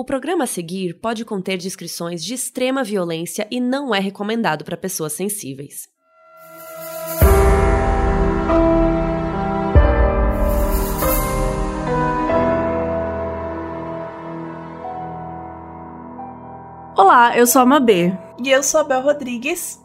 [0.00, 4.74] O programa a seguir pode conter descrições de extrema violência e não é recomendado para
[4.74, 5.90] pessoas sensíveis.
[16.96, 18.10] Olá, eu sou a Mabê.
[18.42, 19.78] E eu sou a Bel Rodrigues.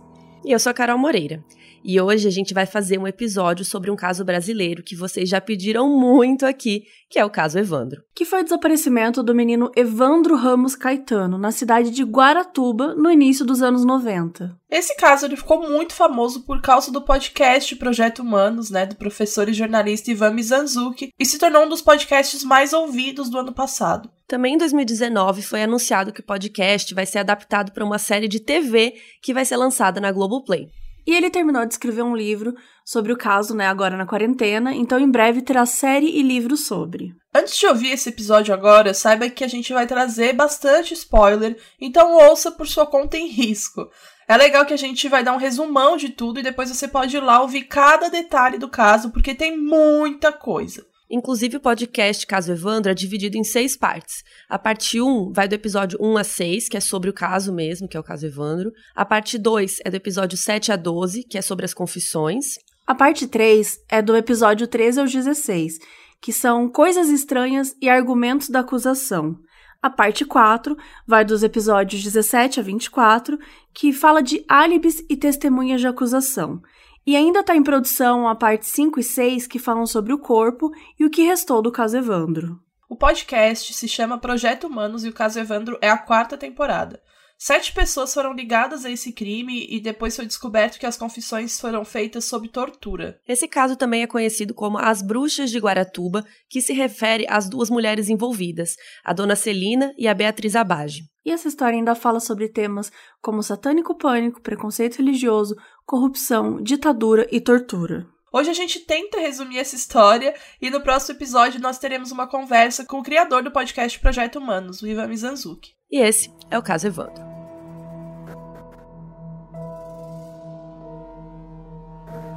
[0.45, 1.43] E eu sou a Carol Moreira.
[1.87, 5.39] E hoje a gente vai fazer um episódio sobre um caso brasileiro que vocês já
[5.39, 8.01] pediram muito aqui, que é o caso Evandro.
[8.15, 13.45] Que foi o desaparecimento do menino Evandro Ramos Caetano, na cidade de Guaratuba, no início
[13.45, 14.59] dos anos 90.
[14.67, 19.47] Esse caso ele ficou muito famoso por causa do podcast Projeto Humanos, né, do professor
[19.47, 24.09] e jornalista Ivan Mizanzuki, e se tornou um dos podcasts mais ouvidos do ano passado.
[24.27, 28.39] Também em 2019 foi anunciado que o podcast vai ser adaptado para uma série de
[28.39, 30.71] TV que vai ser lançada na Globoplay.
[31.05, 34.99] E ele terminou de escrever um livro sobre o caso, né, agora na quarentena, então
[34.99, 37.13] em breve terá série e livro sobre.
[37.33, 42.13] Antes de ouvir esse episódio agora, saiba que a gente vai trazer bastante spoiler, então
[42.13, 43.87] ouça por sua conta em risco.
[44.27, 47.15] É legal que a gente vai dar um resumão de tudo e depois você pode
[47.15, 50.85] ir lá ouvir cada detalhe do caso, porque tem muita coisa.
[51.15, 54.21] Inclusive, o podcast Caso Evandro é dividido em seis partes.
[54.49, 57.87] A parte 1 vai do episódio 1 a 6, que é sobre o caso mesmo,
[57.87, 58.69] que é o caso Evandro.
[58.93, 62.55] A parte 2 é do episódio 7 a 12, que é sobre as confissões.
[62.85, 65.77] A parte 3 é do episódio 13 ao 16,
[66.21, 69.37] que são coisas estranhas e argumentos da acusação.
[69.81, 70.75] A parte 4
[71.07, 73.39] vai dos episódios 17 a 24,
[73.73, 76.59] que fala de álibis e testemunhas de acusação.
[77.07, 80.71] E ainda está em produção a parte 5 e 6 que falam sobre o corpo
[80.99, 82.59] e o que restou do caso Evandro.
[82.89, 86.99] O podcast se chama Projeto Humanos e o caso Evandro é a quarta temporada.
[87.37, 91.83] Sete pessoas foram ligadas a esse crime e depois foi descoberto que as confissões foram
[91.83, 93.19] feitas sob tortura.
[93.27, 97.69] Esse caso também é conhecido como As Bruxas de Guaratuba, que se refere às duas
[97.69, 101.03] mulheres envolvidas, a dona Celina e a Beatriz Abage.
[101.25, 107.41] E essa história ainda fala sobre temas como satânico pânico, preconceito religioso, corrupção, ditadura e
[107.41, 108.05] tortura.
[108.31, 112.85] Hoje a gente tenta resumir essa história e no próximo episódio nós teremos uma conversa
[112.85, 115.73] com o criador do podcast Projeto Humanos, o Ivan Mizanzuki.
[115.89, 117.23] E esse é o caso Evandro.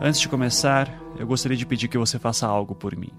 [0.01, 0.89] Antes de começar,
[1.19, 3.11] eu gostaria de pedir que você faça algo por mim.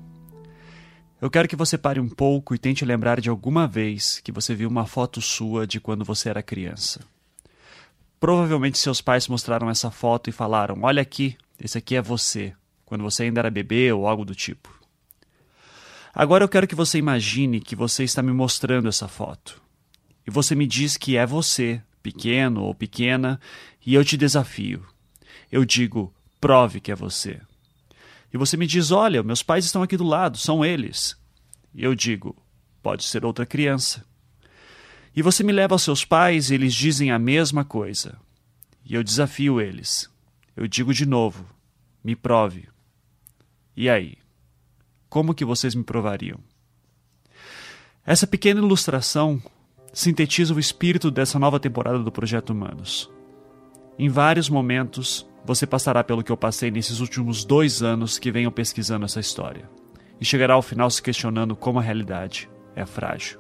[1.21, 4.55] Eu quero que você pare um pouco e tente lembrar de alguma vez que você
[4.55, 7.01] viu uma foto sua de quando você era criança.
[8.21, 12.53] Provavelmente seus pais mostraram essa foto e falaram: Olha aqui, esse aqui é você,
[12.85, 14.73] quando você ainda era bebê ou algo do tipo.
[16.15, 19.61] Agora eu quero que você imagine que você está me mostrando essa foto.
[20.25, 23.41] E você me diz que é você, pequeno ou pequena,
[23.85, 24.85] e eu te desafio.
[25.51, 27.41] Eu digo: prove que é você.
[28.33, 31.17] E você me diz: olha, meus pais estão aqui do lado, são eles.
[31.73, 32.35] E eu digo:
[32.81, 34.05] pode ser outra criança.
[35.15, 38.17] E você me leva aos seus pais e eles dizem a mesma coisa.
[38.85, 40.09] E eu desafio eles.
[40.55, 41.45] Eu digo de novo:
[42.03, 42.67] me prove.
[43.75, 44.17] E aí?
[45.09, 46.39] Como que vocês me provariam?
[48.05, 49.41] Essa pequena ilustração
[49.93, 53.09] sintetiza o espírito dessa nova temporada do Projeto Humanos.
[53.97, 58.51] Em vários momentos, você passará pelo que eu passei nesses últimos dois anos que venho
[58.51, 59.69] pesquisando essa história,
[60.19, 63.39] e chegará ao final se questionando como a realidade é frágil.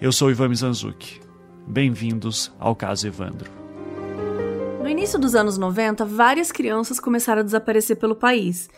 [0.00, 1.20] Eu sou Ivan Mizanzuki.
[1.66, 3.50] Bem-vindos ao caso Evandro.
[4.80, 8.68] No início dos anos 90, várias crianças começaram a desaparecer pelo país,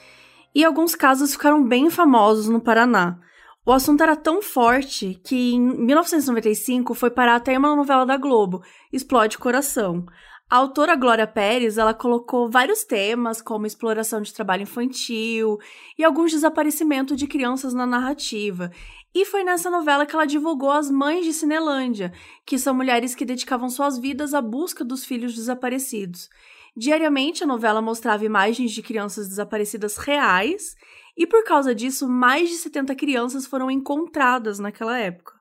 [0.55, 3.19] e alguns casos ficaram bem famosos no Paraná.
[3.67, 8.63] O assunto era tão forte que em 1995 foi parar até uma novela da Globo,
[8.91, 10.07] Explode Coração.
[10.51, 15.59] A autora Glória Pérez, ela colocou vários temas, como exploração de trabalho infantil
[15.99, 18.71] e alguns desaparecimentos de crianças na narrativa.
[19.15, 22.15] E foi nessa novela que ela divulgou as Mães de Cinelândia,
[22.47, 26.31] que são mulheres que dedicavam suas vidas à busca dos filhos desaparecidos.
[26.75, 30.77] Diariamente, a novela mostrava imagens de crianças desaparecidas reais,
[31.15, 35.38] e por causa disso, mais de 70 crianças foram encontradas naquela época.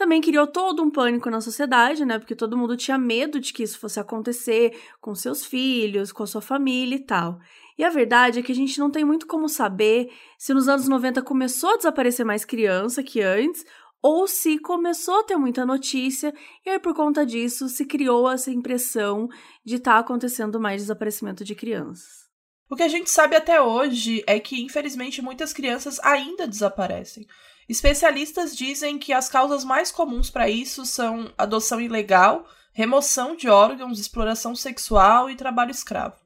[0.00, 2.18] Também criou todo um pânico na sociedade, né?
[2.18, 6.26] Porque todo mundo tinha medo de que isso fosse acontecer com seus filhos, com a
[6.26, 7.38] sua família e tal.
[7.76, 10.88] E a verdade é que a gente não tem muito como saber se nos anos
[10.88, 13.62] 90 começou a desaparecer mais criança que antes,
[14.00, 16.32] ou se começou a ter muita notícia
[16.64, 19.28] e aí por conta disso se criou essa impressão
[19.62, 22.30] de estar tá acontecendo mais desaparecimento de crianças.
[22.70, 27.26] O que a gente sabe até hoje é que, infelizmente, muitas crianças ainda desaparecem.
[27.70, 34.00] Especialistas dizem que as causas mais comuns para isso são adoção ilegal, remoção de órgãos,
[34.00, 36.16] exploração sexual e trabalho escravo.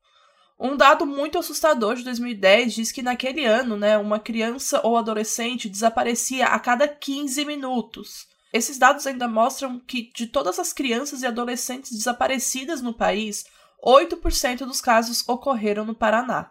[0.58, 5.68] Um dado muito assustador de 2010 diz que naquele ano, né, uma criança ou adolescente
[5.68, 8.26] desaparecia a cada 15 minutos.
[8.50, 13.44] esses dados ainda mostram que de todas as crianças e adolescentes desaparecidas no país,
[13.84, 16.50] 8% dos casos ocorreram no Paraná.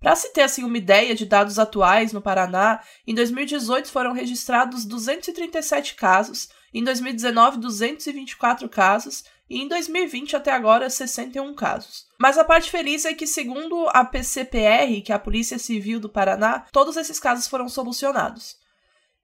[0.00, 4.84] Para se ter assim uma ideia de dados atuais no Paraná, em 2018 foram registrados
[4.84, 12.06] 237 casos, em 2019 224 casos e em 2020 até agora 61 casos.
[12.18, 16.08] Mas a parte feliz é que segundo a PCPR, que é a Polícia Civil do
[16.08, 18.56] Paraná, todos esses casos foram solucionados.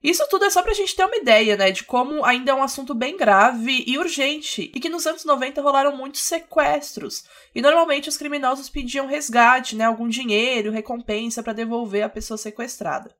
[0.04, 2.62] Isso tudo é só pra gente ter uma ideia, né, de como ainda é um
[2.62, 7.24] assunto bem grave e urgente, e que nos anos 90 rolaram muitos sequestros.
[7.54, 13.16] E normalmente os criminosos pediam resgate, né, algum dinheiro, recompensa para devolver a pessoa sequestrada.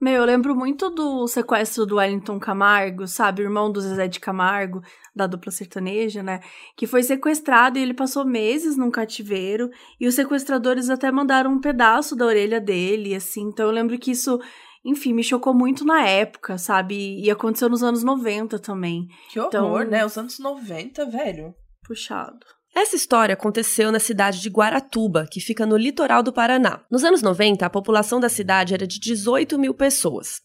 [0.00, 3.42] Meu, eu lembro muito do sequestro do Wellington Camargo, sabe?
[3.42, 4.82] Irmão do Zezé de Camargo,
[5.14, 6.40] da dupla sertaneja, né?
[6.76, 9.70] Que foi sequestrado e ele passou meses num cativeiro.
[10.00, 13.42] E os sequestradores até mandaram um pedaço da orelha dele, assim.
[13.42, 14.40] Então eu lembro que isso
[14.84, 17.20] enfim, me chocou muito na época, sabe?
[17.20, 19.06] E aconteceu nos anos 90 também.
[19.30, 20.04] Que horror, então, né?
[20.04, 21.54] Os anos 90, velho.
[21.86, 22.46] Puxado.
[22.74, 26.82] Essa história aconteceu na cidade de Guaratuba, que fica no litoral do Paraná.
[26.90, 30.40] Nos anos 90, a população da cidade era de 18 mil pessoas.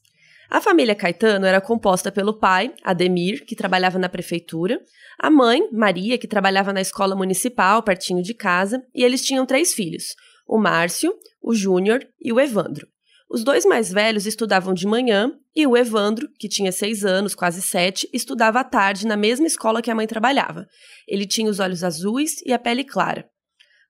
[0.49, 4.81] A família Caetano era composta pelo pai, Ademir, que trabalhava na prefeitura,
[5.19, 9.73] a mãe, Maria, que trabalhava na escola municipal, pertinho de casa, e eles tinham três
[9.73, 10.15] filhos:
[10.47, 12.87] o Márcio, o Júnior e o Evandro.
[13.29, 17.61] Os dois mais velhos estudavam de manhã e o Evandro, que tinha seis anos, quase
[17.61, 20.65] sete, estudava à tarde na mesma escola que a mãe trabalhava.
[21.07, 23.29] Ele tinha os olhos azuis e a pele clara.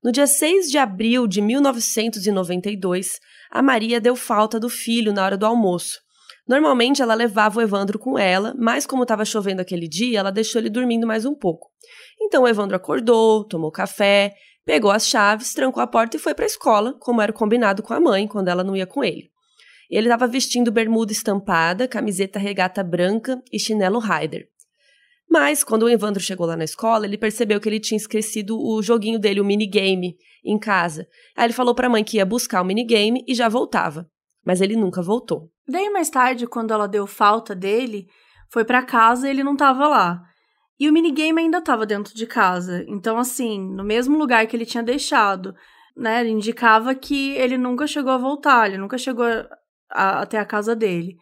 [0.02, 3.18] No dia 6 de abril de 1992,
[3.50, 5.98] a Maria deu falta do filho na hora do almoço.
[6.46, 10.60] Normalmente ela levava o Evandro com ela, mas como estava chovendo aquele dia, ela deixou
[10.60, 11.68] ele dormindo mais um pouco.
[12.20, 14.34] Então o Evandro acordou, tomou café,
[14.68, 17.94] Pegou as chaves, trancou a porta e foi para a escola, como era combinado com
[17.94, 19.30] a mãe quando ela não ia com ele.
[19.88, 24.46] Ele estava vestindo bermuda estampada, camiseta regata branca e chinelo Ryder.
[25.26, 28.82] Mas, quando o Evandro chegou lá na escola, ele percebeu que ele tinha esquecido o
[28.82, 31.08] joguinho dele, o minigame, em casa.
[31.34, 34.06] Aí ele falou para a mãe que ia buscar o minigame e já voltava.
[34.44, 35.50] Mas ele nunca voltou.
[35.66, 38.06] Daí, mais tarde, quando ela deu falta dele,
[38.52, 40.27] foi para casa e ele não estava lá.
[40.78, 42.84] E o minigame ainda estava dentro de casa.
[42.86, 45.54] Então, assim, no mesmo lugar que ele tinha deixado,
[45.96, 46.26] né?
[46.26, 49.48] Indicava que ele nunca chegou a voltar, ele nunca chegou a,
[49.90, 51.16] a, até a casa dele.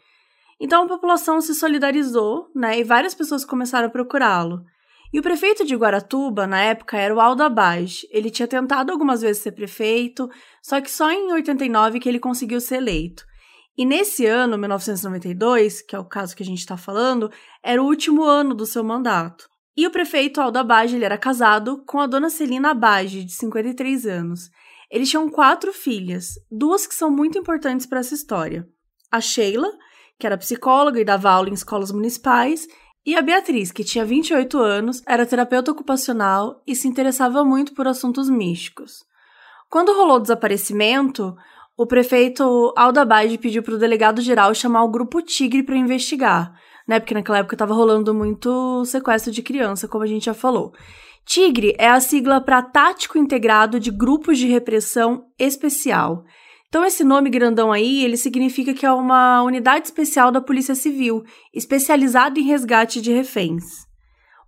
[0.60, 2.78] Então a população se solidarizou, né?
[2.78, 4.62] E várias pessoas começaram a procurá-lo.
[5.12, 8.06] E o prefeito de Guaratuba, na época, era o Aldo Abage.
[8.10, 10.28] Ele tinha tentado algumas vezes ser prefeito,
[10.62, 13.24] só que só em 89 que ele conseguiu ser eleito.
[13.76, 17.30] E nesse ano, 1992, que é o caso que a gente está falando,
[17.62, 19.48] era o último ano do seu mandato.
[19.76, 24.50] E o prefeito Aldo Abage era casado com a dona Celina Abage, de 53 anos.
[24.90, 28.66] Eles tinham quatro filhas, duas que são muito importantes para essa história.
[29.12, 29.70] A Sheila,
[30.18, 32.66] que era psicóloga e dava aula em escolas municipais,
[33.04, 37.86] e a Beatriz, que tinha 28 anos, era terapeuta ocupacional e se interessava muito por
[37.86, 39.04] assuntos místicos.
[39.68, 41.36] Quando rolou o desaparecimento,
[41.76, 46.54] o prefeito Alda Baide pediu para o delegado geral chamar o grupo Tigre para investigar,
[46.88, 46.98] né?
[46.98, 50.72] Porque naquela época estava rolando muito sequestro de criança, como a gente já falou.
[51.24, 56.24] Tigre é a sigla para Tático Integrado de Grupos de Repressão Especial.
[56.68, 61.24] Então esse nome grandão aí, ele significa que é uma unidade especial da Polícia Civil,
[61.52, 63.85] especializada em resgate de reféns.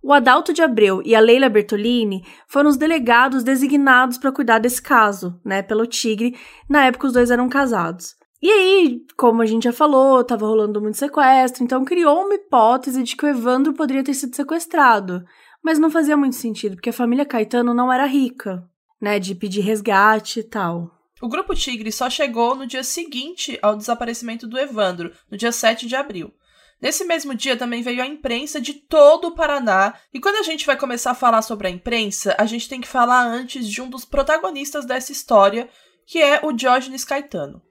[0.01, 4.81] O Adalto de Abreu e a Leila Bertolini foram os delegados designados para cuidar desse
[4.81, 6.37] caso, né, pelo Tigre.
[6.69, 8.15] Na época os dois eram casados.
[8.41, 13.03] E aí, como a gente já falou, estava rolando muito sequestro, então criou uma hipótese
[13.03, 15.25] de que o Evandro poderia ter sido sequestrado.
[15.61, 18.63] Mas não fazia muito sentido, porque a família Caetano não era rica,
[19.01, 20.89] né, de pedir resgate e tal.
[21.21, 25.85] O Grupo Tigre só chegou no dia seguinte ao desaparecimento do Evandro, no dia 7
[25.85, 26.33] de abril.
[26.81, 29.95] Nesse mesmo dia também veio a imprensa de todo o Paraná.
[30.13, 32.87] E quando a gente vai começar a falar sobre a imprensa, a gente tem que
[32.87, 35.67] falar antes de um dos protagonistas dessa história,
[36.05, 37.61] que é o Diógenes Caetano.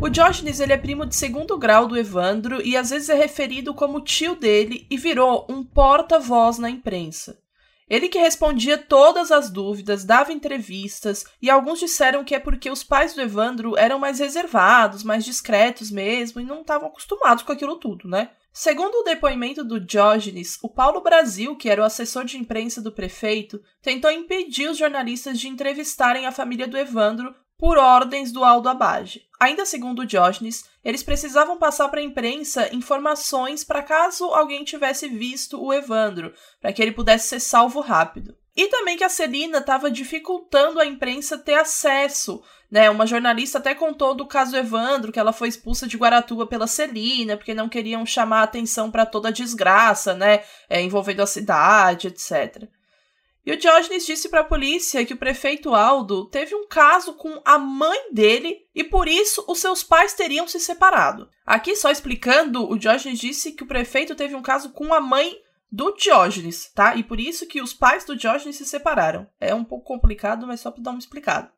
[0.00, 3.74] O Diógenes ele é primo de segundo grau do Evandro e às vezes é referido
[3.74, 7.36] como tio dele e virou um porta-voz na imprensa.
[7.88, 12.82] Ele que respondia todas as dúvidas, dava entrevistas, e alguns disseram que é porque os
[12.82, 17.76] pais do Evandro eram mais reservados, mais discretos mesmo, e não estavam acostumados com aquilo
[17.76, 18.30] tudo, né?
[18.52, 22.90] Segundo o depoimento do Diógenes, o Paulo Brasil, que era o assessor de imprensa do
[22.90, 28.68] prefeito, tentou impedir os jornalistas de entrevistarem a família do Evandro por ordens do Aldo
[28.68, 29.26] Abage.
[29.38, 35.62] Ainda segundo Diógenes, eles precisavam passar para a imprensa informações para caso alguém tivesse visto
[35.62, 38.36] o Evandro, para que ele pudesse ser salvo rápido.
[38.56, 42.42] E também que a Celina estava dificultando a imprensa ter acesso.
[42.70, 42.88] Né?
[42.88, 47.36] Uma jornalista até contou do caso Evandro, que ela foi expulsa de Guaratuba pela Celina,
[47.36, 50.42] porque não queriam chamar atenção para toda a desgraça, né?
[50.70, 52.66] É, envolvendo a cidade, etc.
[53.46, 57.40] E o Diógenes disse para a polícia que o prefeito Aldo teve um caso com
[57.44, 61.30] a mãe dele e por isso os seus pais teriam se separado.
[61.46, 65.40] Aqui, só explicando, o Diógenes disse que o prefeito teve um caso com a mãe
[65.70, 66.96] do Diógenes, tá?
[66.96, 69.28] E por isso que os pais do Diógenes se separaram.
[69.38, 71.52] É um pouco complicado, mas só para dar uma explicada.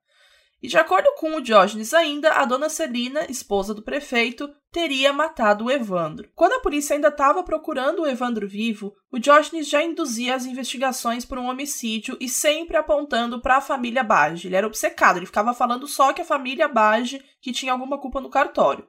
[0.61, 5.67] E de acordo com o Diógenes ainda, a dona Celina, esposa do prefeito, teria matado
[5.67, 6.29] o Evandro.
[6.35, 11.25] Quando a polícia ainda estava procurando o Evandro vivo, o Diógenes já induzia as investigações
[11.25, 14.49] por um homicídio e sempre apontando para a família Bage.
[14.49, 18.21] Ele era obcecado, ele ficava falando só que a família Bage que tinha alguma culpa
[18.21, 18.87] no cartório.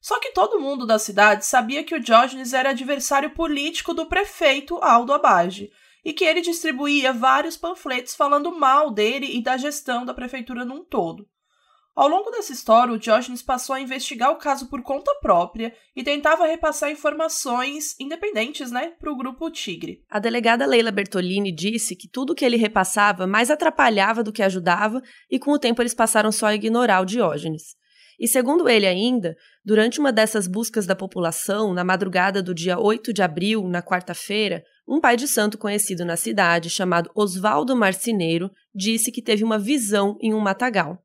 [0.00, 4.78] Só que todo mundo da cidade sabia que o Diógenes era adversário político do prefeito
[4.82, 5.70] Aldo Abage
[6.04, 10.84] e que ele distribuía vários panfletos falando mal dele e da gestão da prefeitura num
[10.84, 11.26] todo.
[11.94, 16.02] Ao longo dessa história, o Diógenes passou a investigar o caso por conta própria e
[16.02, 20.02] tentava repassar informações independentes, né, para o grupo Tigre.
[20.08, 25.02] A delegada Leila Bertolini disse que tudo que ele repassava mais atrapalhava do que ajudava
[25.30, 27.78] e com o tempo eles passaram só a ignorar o Diógenes.
[28.18, 33.12] E segundo ele ainda, durante uma dessas buscas da população, na madrugada do dia 8
[33.12, 39.12] de abril, na quarta-feira, um pai de santo conhecido na cidade, chamado Osvaldo Marcineiro, disse
[39.12, 41.00] que teve uma visão em um matagal.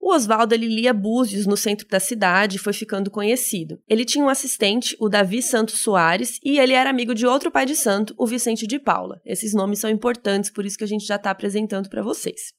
[0.00, 3.80] O Oswaldo lia Búzios no centro da cidade e foi ficando conhecido.
[3.88, 7.66] Ele tinha um assistente, o Davi Santos Soares, e ele era amigo de outro pai
[7.66, 9.20] de santo, o Vicente de Paula.
[9.24, 12.52] Esses nomes são importantes, por isso que a gente já está apresentando para vocês.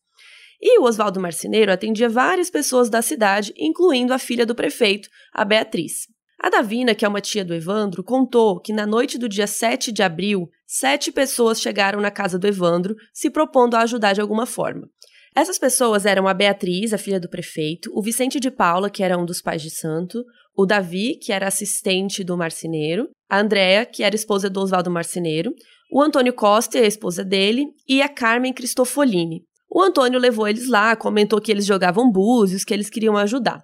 [0.60, 5.46] E o Oswaldo Marceneiro atendia várias pessoas da cidade, incluindo a filha do prefeito, a
[5.46, 6.08] Beatriz.
[6.40, 9.92] A Davina, que é uma tia do Evandro, contou que na noite do dia 7
[9.92, 14.46] de abril, sete pessoas chegaram na casa do Evandro, se propondo a ajudar de alguma
[14.46, 14.88] forma.
[15.36, 19.18] Essas pessoas eram a Beatriz, a filha do prefeito, o Vicente de Paula, que era
[19.18, 20.24] um dos pais de santo,
[20.56, 25.54] o Davi, que era assistente do marceneiro, a Andréa, que era esposa do Oswaldo Marceneiro,
[25.92, 29.44] o Antônio Costa, a esposa dele, e a Carmen Cristofolini.
[29.70, 33.62] O Antônio levou eles lá, comentou que eles jogavam búzios, que eles queriam ajudar.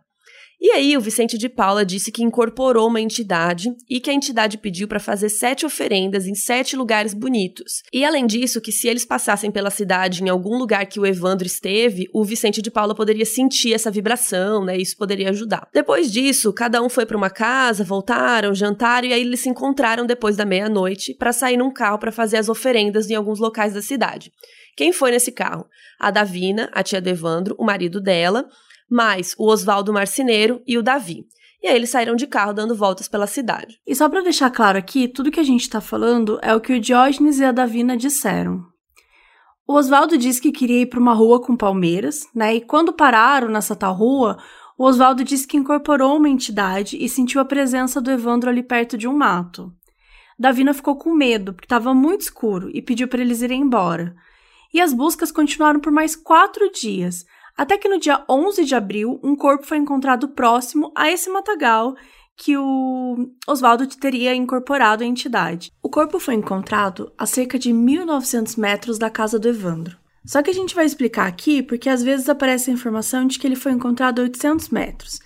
[0.62, 4.60] E aí, o Vicente de Paula disse que incorporou uma entidade e que a entidade
[4.60, 7.82] pediu para fazer sete oferendas em sete lugares bonitos.
[7.92, 11.48] E além disso, que se eles passassem pela cidade em algum lugar que o Evandro
[11.48, 14.78] esteve, o Vicente de Paula poderia sentir essa vibração, né?
[14.78, 15.68] Isso poderia ajudar.
[15.74, 20.06] Depois disso, cada um foi para uma casa, voltaram, jantaram e aí eles se encontraram
[20.06, 23.82] depois da meia-noite para sair num carro para fazer as oferendas em alguns locais da
[23.82, 24.32] cidade.
[24.78, 25.66] Quem foi nesse carro?
[26.00, 28.48] A Davina, a tia do Evandro, o marido dela,
[28.92, 31.26] mais o Oswaldo Marceneiro e o Davi.
[31.64, 33.80] E aí eles saíram de carro dando voltas pela cidade.
[33.86, 36.74] E só para deixar claro aqui, tudo que a gente está falando é o que
[36.74, 38.66] o Diógenes e a Davina disseram.
[39.68, 42.56] O Oswaldo disse que queria ir para uma rua com palmeiras, né?
[42.56, 44.38] E quando pararam nessa tal rua,
[44.78, 48.98] o Oswaldo disse que incorporou uma entidade e sentiu a presença do Evandro ali perto
[48.98, 49.72] de um mato.
[50.38, 54.16] Davina ficou com medo, porque estava muito escuro, e pediu para eles irem embora.
[54.74, 57.24] E as buscas continuaram por mais quatro dias,
[57.62, 61.96] até que no dia 11 de abril, um corpo foi encontrado próximo a esse matagal
[62.36, 65.72] que o Oswaldo teria incorporado à entidade.
[65.80, 69.96] O corpo foi encontrado a cerca de 1.900 metros da casa do Evandro.
[70.26, 73.46] Só que a gente vai explicar aqui porque às vezes aparece a informação de que
[73.46, 75.20] ele foi encontrado a 800 metros.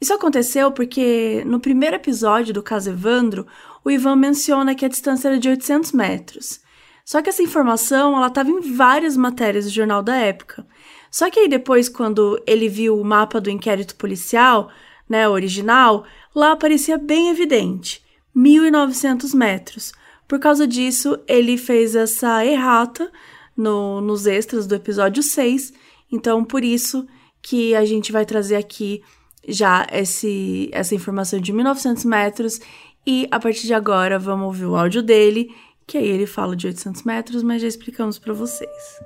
[0.00, 3.48] Isso aconteceu porque no primeiro episódio do caso Evandro,
[3.84, 6.60] o Ivan menciona que a distância era de 800 metros.
[7.04, 10.64] Só que essa informação ela estava em várias matérias do jornal da época.
[11.10, 14.70] Só que aí depois, quando ele viu o mapa do inquérito policial,
[15.08, 18.02] né, original, lá aparecia bem evidente,
[18.36, 19.92] 1.900 metros.
[20.28, 23.10] Por causa disso, ele fez essa errata
[23.56, 25.72] no, nos extras do episódio 6.
[26.12, 27.06] Então, por isso
[27.42, 29.02] que a gente vai trazer aqui
[29.48, 32.60] já esse, essa informação de 1.900 metros.
[33.04, 35.52] E a partir de agora, vamos ouvir o áudio dele,
[35.86, 39.00] que aí ele fala de 800 metros, mas já explicamos para vocês.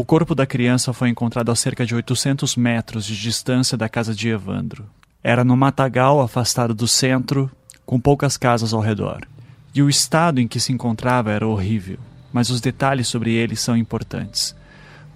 [0.00, 4.14] O corpo da criança foi encontrado a cerca de 800 metros de distância da casa
[4.14, 4.88] de Evandro.
[5.22, 7.50] Era no matagal afastado do centro,
[7.84, 9.28] com poucas casas ao redor.
[9.74, 11.98] E o estado em que se encontrava era horrível,
[12.32, 14.56] mas os detalhes sobre ele são importantes.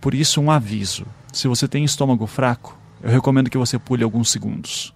[0.02, 4.30] Por isso, um aviso: se você tem estômago fraco, eu recomendo que você pule alguns
[4.30, 4.94] segundos.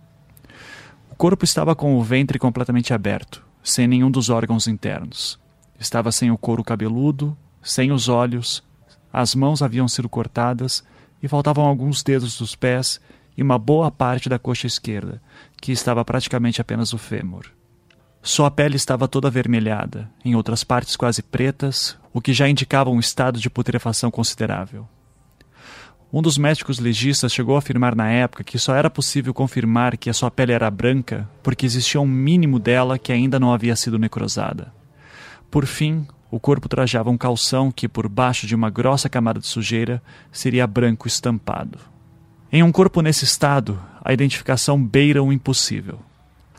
[1.10, 5.40] O corpo estava com o ventre completamente aberto, sem nenhum dos órgãos internos.
[5.80, 8.62] Estava sem o couro cabeludo, sem os olhos,
[9.12, 10.84] as mãos haviam sido cortadas
[11.22, 13.00] e faltavam alguns dedos dos pés
[13.36, 15.22] e uma boa parte da coxa esquerda,
[15.60, 17.46] que estava praticamente apenas o fêmur.
[18.22, 22.98] Sua pele estava toda avermelhada, em outras partes quase pretas, o que já indicava um
[22.98, 24.86] estado de putrefação considerável.
[26.12, 30.08] Um dos médicos legistas chegou a afirmar na época que só era possível confirmar que
[30.08, 33.98] a sua pele era branca porque existia um mínimo dela que ainda não havia sido
[33.98, 34.72] necrosada.
[35.50, 39.46] Por fim, o corpo trajava um calção que, por baixo de uma grossa camada de
[39.46, 41.78] sujeira, seria branco estampado.
[42.52, 46.00] Em um corpo nesse estado, a identificação beira o impossível.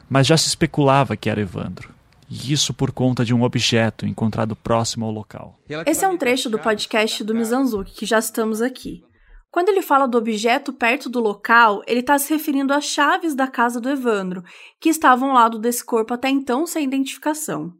[0.09, 1.93] Mas já se especulava que era Evandro.
[2.29, 5.59] E isso por conta de um objeto encontrado próximo ao local.
[5.85, 9.03] Esse é um trecho do podcast do Mizanzuki que já estamos aqui.
[9.51, 13.47] Quando ele fala do objeto perto do local, ele está se referindo às chaves da
[13.47, 14.43] casa do Evandro,
[14.79, 17.73] que estavam ao lado desse corpo até então sem identificação.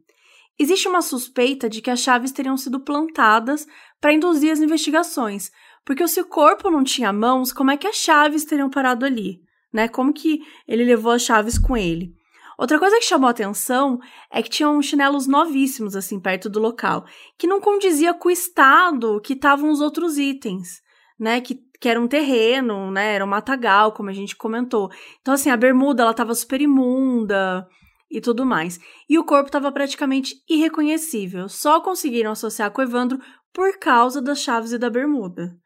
[0.60, 3.66] Existe uma suspeita de que as chaves teriam sido plantadas
[3.98, 5.50] para induzir as investigações,
[5.86, 9.40] porque se o corpo não tinha mãos, como é que as chaves teriam parado ali?
[9.72, 9.88] Né?
[9.88, 12.14] Como que ele levou as chaves com ele?
[12.58, 13.98] Outra coisa que chamou atenção
[14.30, 17.06] é que tinham chinelos novíssimos assim perto do local,
[17.38, 20.82] que não condizia com o estado que estavam os outros itens,
[21.18, 21.40] né?
[21.40, 23.14] Que, que era um terreno, né?
[23.14, 24.90] Era um matagal, como a gente comentou.
[25.22, 27.66] Então assim, a bermuda ela estava super imunda,
[28.10, 28.78] e tudo mais.
[29.08, 33.18] E o corpo estava praticamente irreconhecível, só conseguiram associar com o Evandro
[33.52, 35.56] por causa das chaves e da bermuda.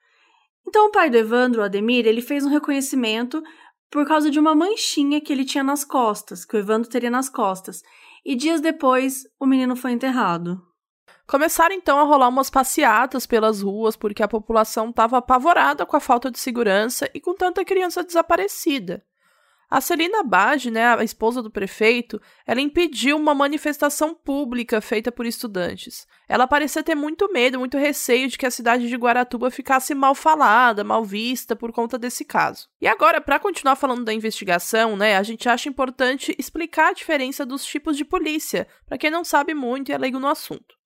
[0.67, 3.43] Então o pai do Evandro, o Ademir, ele fez um reconhecimento
[3.91, 7.29] por causa de uma manchinha que ele tinha nas costas, que o Evandro teria nas
[7.29, 7.83] costas.
[8.25, 10.61] E dias depois, o menino foi enterrado.
[11.27, 16.01] Começaram então a rolar umas passeatas pelas ruas porque a população estava apavorada com a
[16.01, 19.05] falta de segurança e com tanta criança desaparecida.
[19.71, 25.26] A Celina Bage, né, a esposa do prefeito, ela impediu uma manifestação pública feita por
[25.26, 26.06] estudantes.
[26.28, 30.14] Ela parecia ter muito medo, muito receio de que a cidade de Guaratuba ficasse mal
[30.14, 32.68] falada, mal vista por conta desse caso.
[32.80, 37.44] E agora, para continuar falando da investigação, né, a gente acha importante explicar a diferença
[37.44, 40.84] dos tipos de polícia, para quem não sabe muito e é leigo no assunto.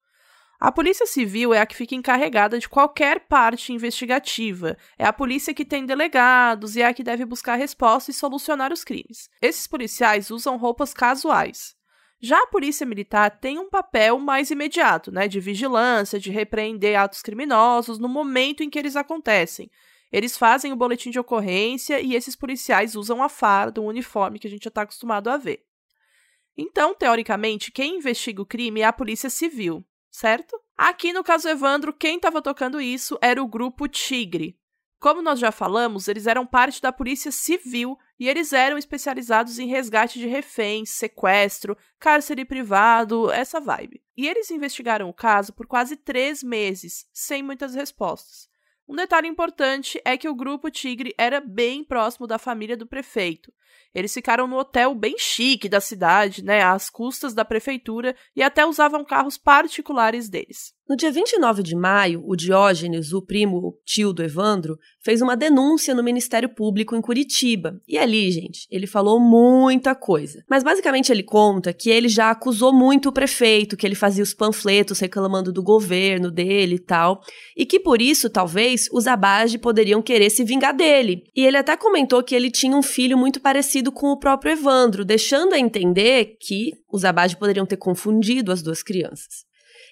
[0.61, 4.77] A Polícia Civil é a que fica encarregada de qualquer parte investigativa.
[4.99, 8.73] É a polícia que tem delegados e é a que deve buscar respostas e solucionar
[8.73, 9.31] os crimes.
[9.41, 11.77] Esses policiais usam roupas casuais.
[12.21, 17.23] Já a Polícia Militar tem um papel mais imediato, né, de vigilância, de repreender atos
[17.23, 19.71] criminosos no momento em que eles acontecem.
[20.11, 24.49] Eles fazem o boletim de ocorrência e esses policiais usam a farda, o uniforme que
[24.49, 25.63] a gente já está acostumado a ver.
[26.57, 29.85] Então, teoricamente, quem investiga o crime é a Polícia Civil,
[30.19, 30.61] certo?
[30.77, 34.59] Aqui no caso Evandro, quem estava tocando isso era o grupo Tigre.
[34.99, 39.69] Como nós já falamos, eles eram parte da Polícia Civil e eles eram especializados em
[39.69, 44.03] resgate de reféns, sequestro, cárcere privado, essa vibe.
[44.17, 48.49] E eles investigaram o caso por quase três meses, sem muitas respostas.
[48.89, 53.53] Um detalhe importante é que o grupo Tigre era bem próximo da família do prefeito.
[53.95, 58.65] Eles ficaram no hotel bem chique da cidade, né, às custas da prefeitura e até
[58.65, 60.73] usavam carros particulares deles.
[60.89, 65.37] No dia 29 de maio, o Diógenes, o primo o tio do Evandro, fez uma
[65.37, 67.79] denúncia no Ministério Público em Curitiba.
[67.87, 70.43] E ali, gente, ele falou muita coisa.
[70.49, 74.33] Mas basicamente ele conta que ele já acusou muito o prefeito, que ele fazia os
[74.33, 77.21] panfletos reclamando do governo dele e tal,
[77.55, 81.25] e que por isso, talvez, os Abage poderiam querer se vingar dele.
[81.37, 85.05] E ele até comentou que ele tinha um filho muito parecido com o próprio Evandro,
[85.05, 89.48] deixando a entender que os Abage poderiam ter confundido as duas crianças.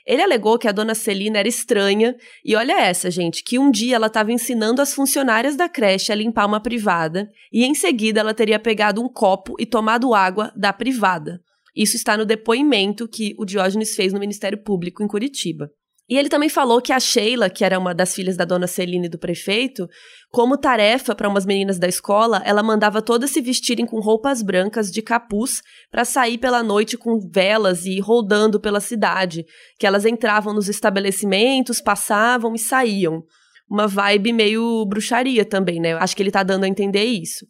[0.06, 2.14] Ele alegou que a dona Celina era estranha,
[2.44, 6.14] e olha essa, gente, que um dia ela estava ensinando as funcionárias da creche a
[6.14, 10.72] limpar uma privada, e em seguida ela teria pegado um copo e tomado água da
[10.72, 11.42] privada.
[11.74, 15.70] Isso está no depoimento que o Diógenes fez no Ministério Público em Curitiba.
[16.08, 19.08] E ele também falou que a Sheila, que era uma das filhas da dona Celine
[19.08, 19.88] do prefeito,
[20.30, 24.92] como tarefa para umas meninas da escola, ela mandava todas se vestirem com roupas brancas
[24.92, 29.44] de capuz para sair pela noite com velas e rodando pela cidade,
[29.78, 33.24] que elas entravam nos estabelecimentos, passavam e saíam.
[33.68, 35.94] Uma vibe meio bruxaria também, né?
[35.94, 37.44] Acho que ele tá dando a entender isso.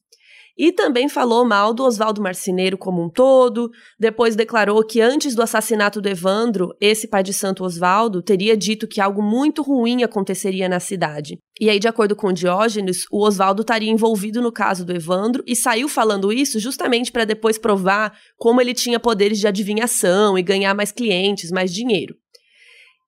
[0.57, 3.71] E também falou mal do Oswaldo Marceneiro como um todo.
[3.99, 8.89] Depois declarou que antes do assassinato do Evandro, esse pai de Santo Oswaldo teria dito
[8.89, 11.39] que algo muito ruim aconteceria na cidade.
[11.61, 15.55] E aí, de acordo com Diógenes, o Oswaldo estaria envolvido no caso do Evandro e
[15.55, 20.75] saiu falando isso justamente para depois provar como ele tinha poderes de adivinhação e ganhar
[20.75, 22.15] mais clientes, mais dinheiro.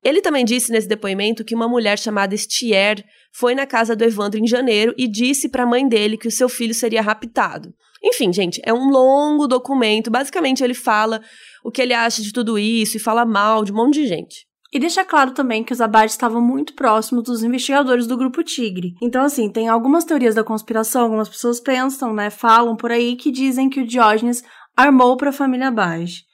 [0.02, 4.40] Ele também disse nesse depoimento que uma mulher chamada Estier foi na casa do Evandro
[4.40, 7.74] em janeiro e disse para a mãe dele que o seu filho seria raptado.
[8.02, 10.11] Enfim, gente, é um longo documento.
[10.11, 11.20] Basicamente, ele fala
[11.64, 14.46] o que ele acha de tudo isso e fala mal de um monte de gente.
[14.72, 18.92] E deixa claro também que os abates estavam muito próximos dos investigadores do Grupo Tigre.
[19.02, 23.32] Então, assim, tem algumas teorias da conspiração, algumas pessoas pensam, né, falam por aí que
[23.32, 24.44] dizem que o Diógenes
[24.76, 26.27] armou para a família Abage.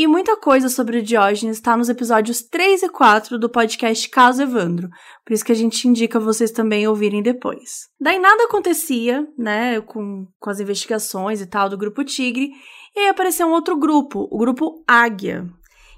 [0.00, 4.42] E muita coisa sobre o Diógenes está nos episódios 3 e 4 do podcast Caso
[4.42, 4.88] Evandro,
[5.26, 7.90] por isso que a gente indica vocês também ouvirem depois.
[8.00, 12.50] Daí nada acontecia, né, com, com as investigações e tal do Grupo Tigre,
[12.96, 15.46] e aí apareceu um outro grupo, o Grupo Águia,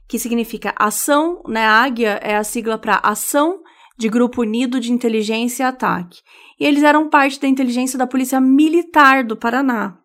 [0.09, 3.61] que significa ação, né, Águia é a sigla para Ação
[3.97, 6.23] de Grupo Unido de Inteligência e Ataque.
[6.59, 10.02] E eles eram parte da inteligência da Polícia Militar do Paraná.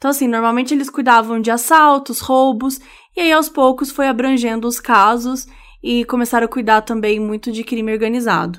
[0.00, 2.80] Então, assim, normalmente eles cuidavam de assaltos, roubos,
[3.14, 5.46] e aí aos poucos foi abrangendo os casos
[5.82, 8.58] e começaram a cuidar também muito de crime organizado.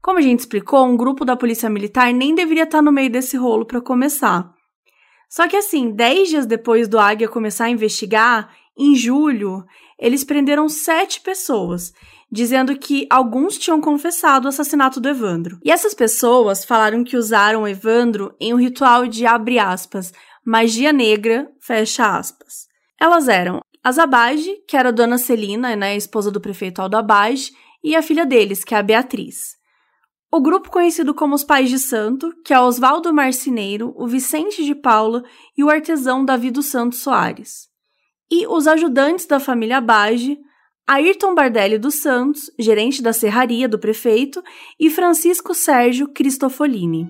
[0.00, 3.36] Como a gente explicou, um grupo da Polícia Militar nem deveria estar no meio desse
[3.36, 4.48] rolo para começar.
[5.28, 9.64] Só que, assim, dez dias depois do Águia começar a investigar, em julho,
[9.98, 11.92] eles prenderam sete pessoas
[12.30, 15.58] dizendo que alguns tinham confessado o assassinato do Evandro.
[15.64, 20.12] E essas pessoas falaram que usaram o Evandro em um ritual de abre aspas,
[20.46, 22.68] magia negra, fecha aspas.
[23.00, 27.50] Elas eram a Zabage, que era a dona Celina, né, esposa do prefeito Aldo Abage,
[27.82, 29.56] e a filha deles, que é a Beatriz.
[30.32, 34.74] O grupo conhecido como os Pais de Santo, que é Oswaldo Marcineiro, o Vicente de
[34.74, 35.24] Paula
[35.56, 37.68] e o artesão Davi dos Santos Soares.
[38.30, 40.38] E os ajudantes da família Abage,
[40.86, 44.42] Ayrton Bardelli dos Santos, gerente da serraria do prefeito,
[44.78, 47.08] e Francisco Sérgio Cristofolini.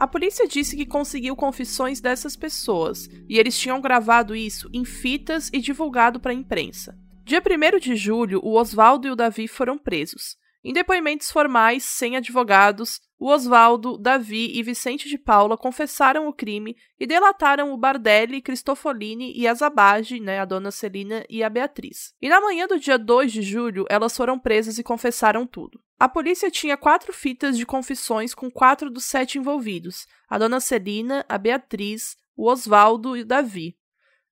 [0.00, 5.50] A polícia disse que conseguiu confissões dessas pessoas, e eles tinham gravado isso em fitas
[5.52, 6.98] e divulgado para a imprensa.
[7.22, 10.38] Dia 1 de julho, o Oswaldo e o Davi foram presos.
[10.62, 16.76] Em depoimentos formais, sem advogados, o Oswaldo, Davi e Vicente de Paula confessaram o crime
[16.98, 22.12] e delataram o Bardelli, Cristofolini e a Zabage, né, a dona Celina e a Beatriz.
[22.20, 25.80] E na manhã do dia 2 de julho, elas foram presas e confessaram tudo.
[25.98, 31.24] A polícia tinha quatro fitas de confissões com quatro dos sete envolvidos: a dona Celina,
[31.26, 33.76] a Beatriz, o Oswaldo e o Davi.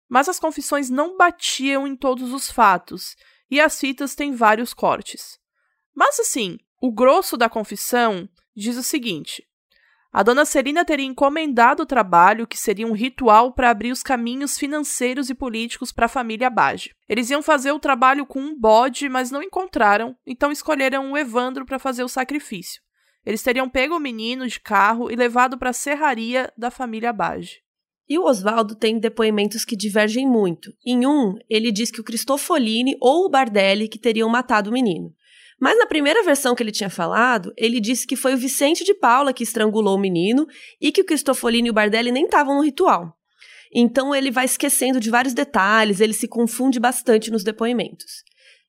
[0.07, 3.17] Mas as confissões não batiam em todos os fatos,
[3.51, 5.39] e as fitas têm vários cortes.
[5.99, 9.43] Mas assim, o grosso da confissão diz o seguinte:
[10.13, 14.57] a dona Celina teria encomendado o trabalho, que seria um ritual para abrir os caminhos
[14.57, 16.95] financeiros e políticos para a família Bage.
[17.09, 21.67] Eles iam fazer o trabalho com um bode, mas não encontraram, então escolheram o Evandro
[21.67, 22.81] para fazer o sacrifício.
[23.27, 27.57] Eles teriam pego o menino de carro e levado para a serraria da família Bage.
[28.09, 30.73] E o Oswaldo tem depoimentos que divergem muito.
[30.87, 35.13] Em um, ele diz que o Cristofolini ou o Bardelli que teriam matado o menino.
[35.61, 38.95] Mas na primeira versão que ele tinha falado, ele disse que foi o Vicente de
[38.95, 40.47] Paula que estrangulou o menino
[40.81, 43.13] e que o Cristofolini e o Bardelli nem estavam no ritual.
[43.75, 48.23] Então ele vai esquecendo de vários detalhes, ele se confunde bastante nos depoimentos.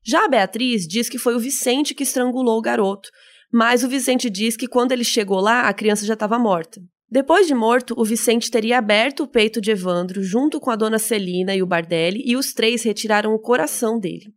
[0.03, 3.09] Já a Beatriz diz que foi o Vicente que estrangulou o garoto,
[3.51, 6.81] mas o Vicente diz que quando ele chegou lá, a criança já estava morta.
[7.11, 10.99] Depois de morto, o Vicente teria aberto o peito de Evandro junto com a dona
[10.99, 14.31] Celina e o Bardelli e os três retiraram o coração dele.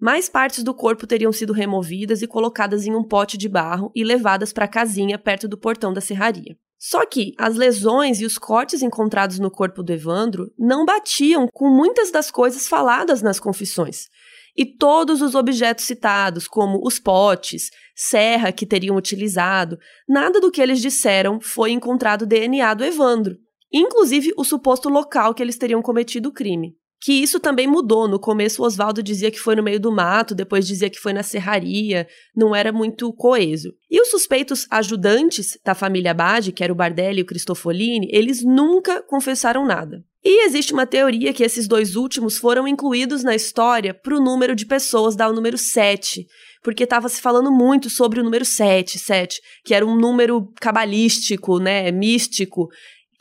[0.00, 4.02] Mais partes do corpo teriam sido removidas e colocadas em um pote de barro e
[4.02, 6.56] levadas para a casinha perto do portão da serraria.
[6.78, 11.70] Só que as lesões e os cortes encontrados no corpo do Evandro não batiam com
[11.70, 14.08] muitas das coisas faladas nas confissões.
[14.56, 19.78] E todos os objetos citados, como os potes, serra que teriam utilizado,
[20.08, 23.36] nada do que eles disseram foi encontrado DNA do Evandro,
[23.72, 28.08] inclusive o suposto local que eles teriam cometido o crime que isso também mudou.
[28.08, 31.12] No começo, o Oswaldo dizia que foi no meio do mato, depois dizia que foi
[31.12, 33.72] na serraria, não era muito coeso.
[33.90, 38.42] E os suspeitos ajudantes da família Bade, que era o Bardelli e o Cristofolini, eles
[38.42, 40.04] nunca confessaram nada.
[40.26, 44.56] E existe uma teoria que esses dois últimos foram incluídos na história para o número
[44.56, 46.26] de pessoas dar o número 7,
[46.62, 51.58] porque estava se falando muito sobre o número 7, 7, que era um número cabalístico,
[51.58, 52.70] né, místico,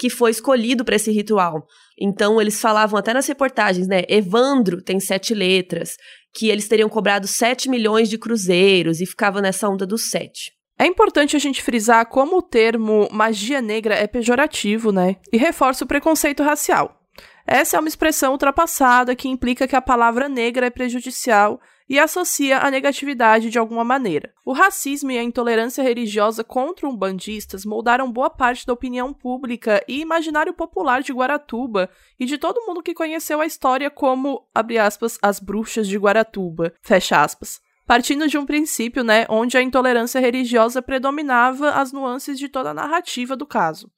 [0.03, 1.65] que foi escolhido para esse ritual.
[1.97, 4.01] Então, eles falavam até nas reportagens, né?
[4.09, 5.95] Evandro tem sete letras,
[6.35, 10.51] que eles teriam cobrado sete milhões de cruzeiros e ficava nessa onda dos sete.
[10.77, 15.15] É importante a gente frisar como o termo magia negra é pejorativo, né?
[15.31, 16.99] E reforça o preconceito racial.
[17.47, 22.59] Essa é uma expressão ultrapassada que implica que a palavra negra é prejudicial e associa
[22.59, 24.33] a negatividade de alguma maneira.
[24.45, 29.99] O racismo e a intolerância religiosa contra umbandistas moldaram boa parte da opinião pública e
[29.99, 35.17] imaginário popular de Guaratuba e de todo mundo que conheceu a história como, abre aspas,
[35.21, 37.61] as bruxas de Guaratuba, fecha aspas.
[37.85, 42.73] Partindo de um princípio, né, onde a intolerância religiosa predominava as nuances de toda a
[42.73, 43.91] narrativa do caso.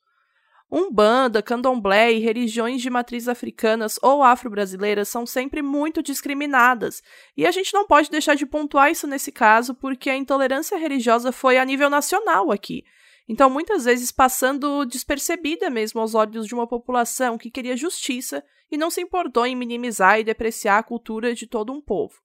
[0.77, 7.01] Umbanda, candomblé e religiões de matriz africanas ou afro-brasileiras são sempre muito discriminadas,
[7.38, 11.31] e a gente não pode deixar de pontuar isso nesse caso porque a intolerância religiosa
[11.31, 12.83] foi a nível nacional aqui.
[13.25, 18.75] Então, muitas vezes passando despercebida mesmo aos olhos de uma população que queria justiça e
[18.75, 22.15] não se importou em minimizar e depreciar a cultura de todo um povo.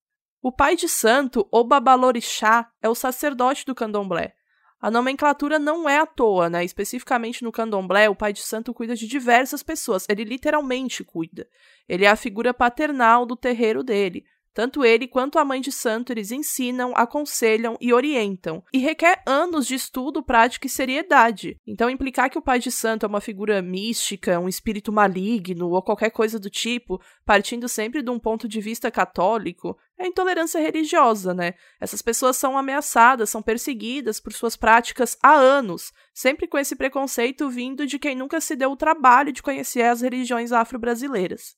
[0.43, 4.35] O pai de santo, ou babalorixá, é o sacerdote do candomblé.
[4.81, 6.65] A nomenclatura não é à toa, né?
[6.65, 10.07] Especificamente no candomblé, o pai de santo cuida de diversas pessoas.
[10.09, 11.47] Ele literalmente cuida.
[11.87, 14.25] Ele é a figura paternal do terreiro dele.
[14.53, 19.67] Tanto ele quanto a mãe de santo eles ensinam, aconselham e orientam, e requer anos
[19.67, 21.57] de estudo, prática e seriedade.
[21.67, 25.83] Então, implicar que o pai de santo é uma figura mística, um espírito maligno ou
[25.83, 31.35] qualquer coisa do tipo, partindo sempre de um ponto de vista católico, é intolerância religiosa,
[31.35, 31.53] né?
[31.79, 37.51] Essas pessoas são ameaçadas, são perseguidas por suas práticas há anos, sempre com esse preconceito
[37.51, 41.55] vindo de quem nunca se deu o trabalho de conhecer as religiões afro-brasileiras.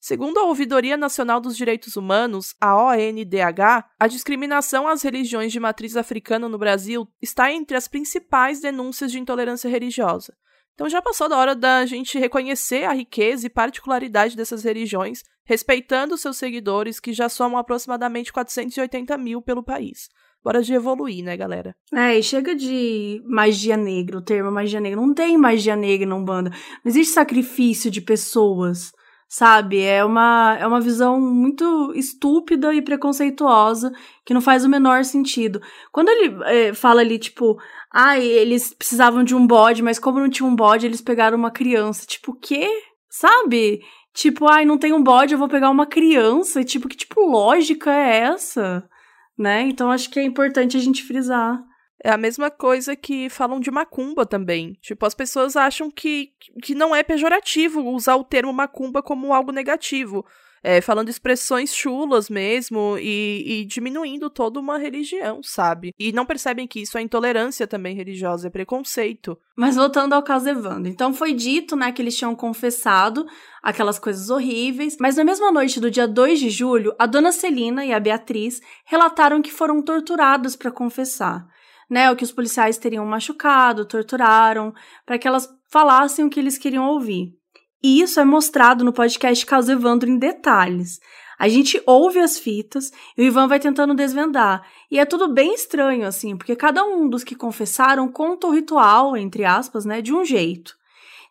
[0.00, 5.96] Segundo a Ouvidoria Nacional dos Direitos Humanos, a ONDH, a discriminação às religiões de matriz
[5.96, 10.36] africana no Brasil está entre as principais denúncias de intolerância religiosa.
[10.74, 16.16] Então já passou da hora da gente reconhecer a riqueza e particularidade dessas religiões, respeitando
[16.16, 20.08] seus seguidores, que já somam aproximadamente 480 mil pelo país.
[20.44, 21.74] Bora de evoluir, né, galera?
[21.94, 25.00] É, e chega de magia negra, o termo magia negra.
[25.00, 26.50] Não tem magia negra na Umbanda.
[26.50, 28.92] Não existe sacrifício de pessoas
[29.32, 29.80] sabe?
[29.80, 33.90] É uma, é uma visão muito estúpida e preconceituosa
[34.26, 35.58] que não faz o menor sentido.
[35.90, 37.58] Quando ele é, fala ali, tipo,
[37.90, 41.50] ah, eles precisavam de um bode, mas como não tinha um bode, eles pegaram uma
[41.50, 42.04] criança.
[42.04, 42.68] Tipo, o quê?
[43.08, 43.80] Sabe?
[44.12, 46.62] Tipo, ai, não tem um bode, eu vou pegar uma criança.
[46.62, 48.88] Tipo, que tipo lógica é essa?
[49.36, 49.62] Né?
[49.62, 51.62] Então acho que é importante a gente frisar.
[52.04, 54.76] É a mesma coisa que falam de macumba também.
[54.82, 59.52] Tipo, as pessoas acham que, que não é pejorativo usar o termo macumba como algo
[59.52, 60.26] negativo.
[60.64, 65.92] É, falando expressões chulas mesmo e, e, diminuindo toda uma religião, sabe?
[65.98, 69.36] E não percebem que isso é intolerância também religiosa, é preconceito.
[69.56, 73.26] Mas voltando ao caso Evandro, então foi dito, né, que eles tinham confessado
[73.62, 77.84] aquelas coisas horríveis, mas na mesma noite do dia 2 de julho, a dona Celina
[77.84, 81.46] e a Beatriz relataram que foram torturados para confessar
[81.92, 84.72] né, o que os policiais teriam machucado, torturaram,
[85.04, 87.34] para que elas falassem o que eles queriam ouvir.
[87.82, 91.00] E isso é mostrado no podcast Caso Evandro em detalhes.
[91.36, 94.64] A gente ouve as fitas e o Ivan vai tentando desvendar.
[94.88, 99.16] E é tudo bem estranho, assim, porque cada um dos que confessaram conta o ritual,
[99.16, 100.76] entre aspas, né, de um jeito.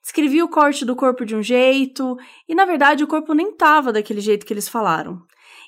[0.02, 2.18] Descrevia o corte do corpo de um jeito,
[2.50, 5.22] e na verdade o corpo nem tava daquele jeito que eles falaram.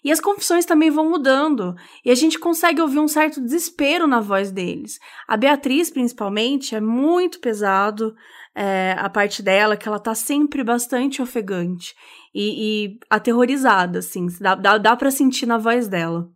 [0.04, 4.20] E as confissões também vão mudando, e a gente consegue ouvir um certo desespero na
[4.20, 5.00] voz deles.
[5.26, 8.14] A Beatriz, principalmente, é muito pesado
[8.56, 11.96] é, a parte dela, que ela tá sempre bastante ofegante
[12.34, 16.30] e, e aterrorizada, assim, dá, dá, dá pra sentir na voz dela.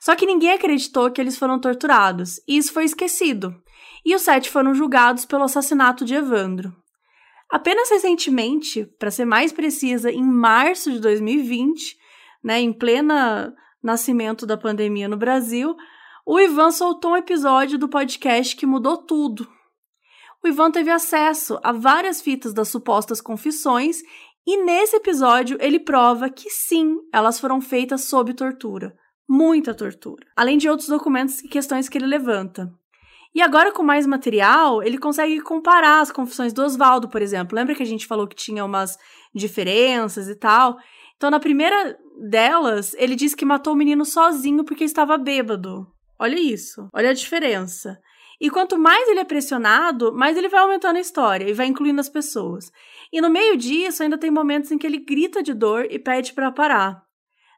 [0.00, 3.54] Só que ninguém acreditou que eles foram torturados, e isso foi esquecido.
[4.04, 6.74] E os sete foram julgados pelo assassinato de Evandro.
[7.48, 11.96] Apenas recentemente, para ser mais precisa, em março de 2020,
[12.42, 15.76] né, em plena nascimento da pandemia no Brasil,
[16.24, 19.46] o Ivan soltou um episódio do podcast que mudou tudo.
[20.44, 24.02] O Ivan teve acesso a várias fitas das supostas confissões
[24.44, 28.96] e nesse episódio ele prova que sim, elas foram feitas sob tortura.
[29.28, 30.26] Muita tortura.
[30.36, 32.72] Além de outros documentos e questões que ele levanta.
[33.34, 37.56] E agora, com mais material, ele consegue comparar as confissões do Oswaldo, por exemplo.
[37.56, 38.98] Lembra que a gente falou que tinha umas
[39.34, 40.76] diferenças e tal?
[41.16, 41.96] Então, na primeira
[42.28, 45.86] delas, ele diz que matou o menino sozinho porque estava bêbado.
[46.18, 47.98] Olha isso, olha a diferença.
[48.42, 52.00] E quanto mais ele é pressionado, mais ele vai aumentando a história e vai incluindo
[52.00, 52.72] as pessoas.
[53.12, 56.32] E no meio disso, ainda tem momentos em que ele grita de dor e pede
[56.32, 57.04] para parar.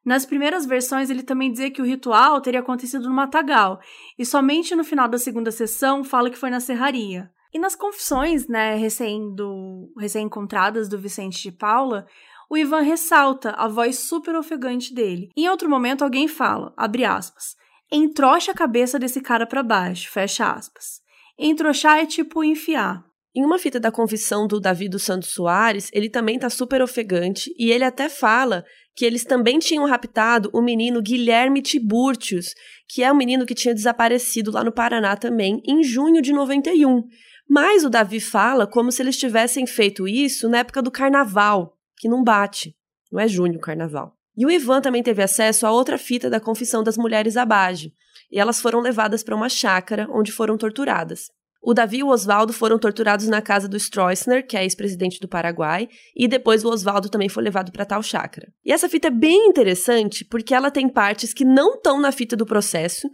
[0.04, 3.80] Nas primeiras versões, ele também dizia que o ritual teria acontecido no matagal,
[4.18, 7.30] e somente no final da segunda sessão fala que foi na serraria.
[7.50, 12.06] E nas confissões, né, recém do recém encontradas do Vicente de Paula,
[12.50, 15.30] o Ivan ressalta a voz super ofegante dele.
[15.34, 17.56] Em outro momento, alguém fala, abre aspas,
[17.96, 21.00] entrocha a cabeça desse cara para baixo, fecha aspas.
[21.38, 23.04] Entrochar é tipo enfiar.
[23.36, 27.52] Em uma fita da confissão do Davi dos Santos Soares, ele também tá super ofegante
[27.58, 32.54] e ele até fala que eles também tinham raptado o menino Guilherme Tiburtius,
[32.88, 37.02] que é um menino que tinha desaparecido lá no Paraná também, em junho de 91.
[37.48, 42.08] Mas o Davi fala como se eles tivessem feito isso na época do carnaval, que
[42.08, 42.76] não bate.
[43.10, 44.16] Não é junho carnaval.
[44.36, 47.92] E o Ivan também teve acesso a outra fita da confissão das mulheres Abage,
[48.30, 51.30] e elas foram levadas para uma chácara onde foram torturadas.
[51.66, 55.26] O Davi e o Oswaldo foram torturados na casa do Stroessner, que é ex-presidente do
[55.26, 58.52] Paraguai, e depois o Oswaldo também foi levado para tal chácara.
[58.62, 62.36] E essa fita é bem interessante porque ela tem partes que não estão na fita
[62.36, 63.08] do processo,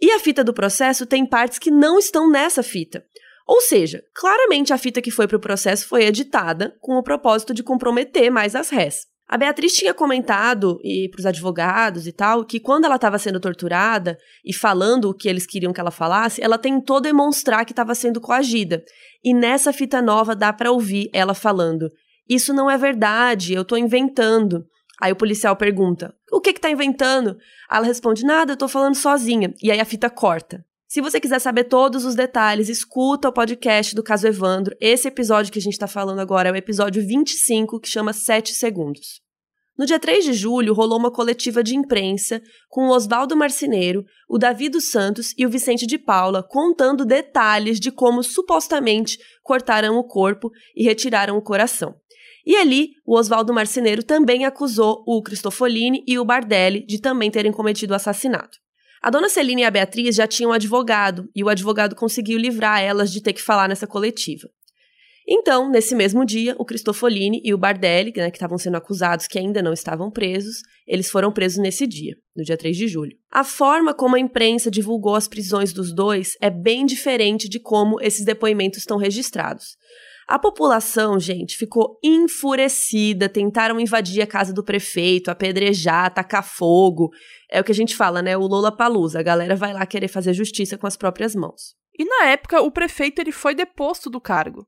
[0.00, 3.04] e a fita do processo tem partes que não estão nessa fita.
[3.44, 7.52] Ou seja, claramente a fita que foi para o processo foi editada com o propósito
[7.52, 9.06] de comprometer mais as rés.
[9.28, 13.40] A Beatriz tinha comentado e para os advogados e tal que quando ela estava sendo
[13.40, 17.92] torturada e falando o que eles queriam que ela falasse, ela tentou demonstrar que estava
[17.94, 18.84] sendo coagida.
[19.24, 21.90] E nessa fita nova dá para ouvir ela falando:
[22.28, 24.64] "Isso não é verdade, eu estou inventando".
[25.02, 27.36] Aí o policial pergunta: "O que que tá inventando?".
[27.68, 29.52] Ela responde: "Nada, eu estou falando sozinha".
[29.60, 30.64] E aí a fita corta.
[30.88, 34.76] Se você quiser saber todos os detalhes, escuta o podcast do caso Evandro.
[34.80, 38.54] Esse episódio que a gente está falando agora é o episódio 25, que chama 7
[38.54, 39.20] Segundos.
[39.76, 44.38] No dia 3 de julho, rolou uma coletiva de imprensa com o Oswaldo Marceneiro, o
[44.38, 50.04] Davi dos Santos e o Vicente de Paula contando detalhes de como supostamente cortaram o
[50.04, 51.96] corpo e retiraram o coração.
[52.46, 57.50] E ali, o Oswaldo Marceneiro também acusou o Cristofolini e o Bardelli de também terem
[57.50, 58.64] cometido o assassinato.
[59.06, 62.82] A dona Celina e a Beatriz já tinham um advogado, e o advogado conseguiu livrar
[62.82, 64.48] elas de ter que falar nessa coletiva.
[65.28, 69.38] Então, nesse mesmo dia, o Cristofolini e o Bardelli, né, que estavam sendo acusados que
[69.38, 70.56] ainda não estavam presos,
[70.88, 73.16] eles foram presos nesse dia, no dia 3 de julho.
[73.30, 78.00] A forma como a imprensa divulgou as prisões dos dois é bem diferente de como
[78.00, 79.76] esses depoimentos estão registrados.
[80.26, 87.10] A população, gente, ficou enfurecida, tentaram invadir a casa do prefeito, apedrejar, tacar fogo.
[87.48, 88.36] É o que a gente fala, né?
[88.36, 89.20] O Lola Palusa.
[89.20, 91.76] A galera vai lá querer fazer justiça com as próprias mãos.
[91.96, 94.66] E na época, o prefeito ele foi deposto do cargo.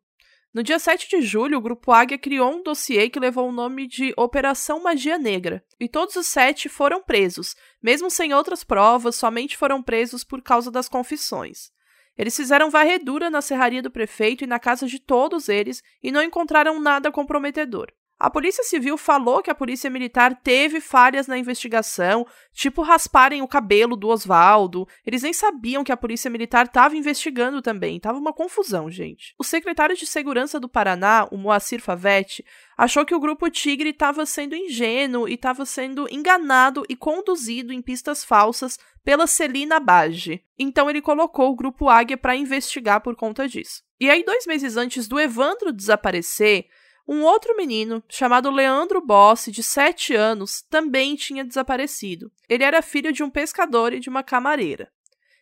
[0.55, 3.87] No dia 7 de julho, o Grupo Águia criou um dossiê que levou o nome
[3.87, 9.59] de Operação Magia Negra, e todos os sete foram presos, mesmo sem outras provas, somente
[9.59, 11.71] foram presos por causa das confissões.
[12.19, 16.21] Eles fizeram varredura na serraria do prefeito e na casa de todos eles e não
[16.21, 17.93] encontraram nada comprometedor.
[18.21, 23.47] A Polícia Civil falou que a Polícia Militar teve falhas na investigação, tipo rasparem o
[23.47, 24.89] cabelo do Oswaldo.
[25.07, 28.01] Eles nem sabiam que a Polícia Militar estava investigando também.
[28.01, 29.37] Tava uma confusão, gente.
[29.39, 32.45] O secretário de Segurança do Paraná, o Moacir Favete,
[32.77, 37.81] achou que o grupo Tigre estava sendo ingênuo e estava sendo enganado e conduzido em
[37.81, 40.43] pistas falsas pela Celina Bage.
[40.59, 43.87] Então ele colocou o grupo Águia para investigar por conta disso.
[44.01, 46.67] E aí, dois meses antes do Evandro desaparecer,
[47.09, 52.31] um outro menino, chamado Leandro Bossi, de 7 anos, também tinha desaparecido.
[52.47, 54.93] Ele era filho de um pescador e de uma camareira.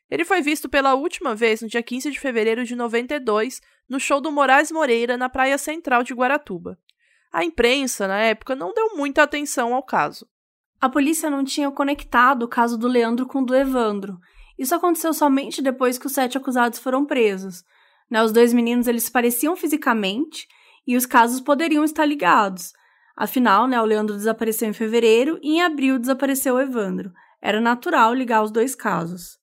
[0.09, 4.21] Ele foi visto pela última vez no dia 15 de fevereiro de 92, no show
[4.21, 6.79] do Moraes Moreira, na praia central de Guaratuba.
[7.33, 10.25] A imprensa, na época, não deu muita atenção ao caso.
[10.81, 14.21] A polícia não tinha conectado o caso do Leandro com o do Evandro.
[14.57, 17.65] Isso aconteceu somente depois que os sete acusados foram presos.
[18.09, 20.47] Né, os dois meninos eles pareciam fisicamente,
[20.87, 22.73] e os casos poderiam estar ligados.
[23.17, 27.11] Afinal, né, o Leandro desapareceu em fevereiro e em abril desapareceu o Evandro.
[27.43, 29.39] Era natural ligar os dois casos.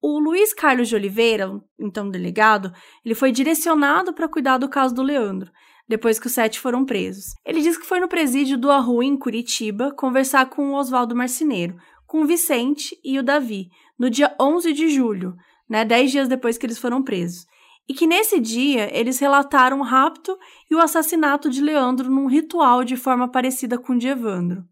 [0.00, 2.72] O Luiz Carlos de Oliveira, então delegado,
[3.04, 5.50] ele foi direcionado para cuidar do caso do Leandro,
[5.88, 7.34] depois que os sete foram presos.
[7.44, 11.76] Ele disse que foi no presídio do Arrui, em Curitiba, conversar com o Oswaldo Marceneiro,
[12.06, 15.34] com o Vicente e o Davi, no dia 11 de julho,
[15.68, 17.46] né, dez dias depois que eles foram presos
[17.88, 20.38] e que nesse dia eles relataram o rapto
[20.70, 24.62] e o assassinato de Leandro num ritual de forma parecida com o de Evandro.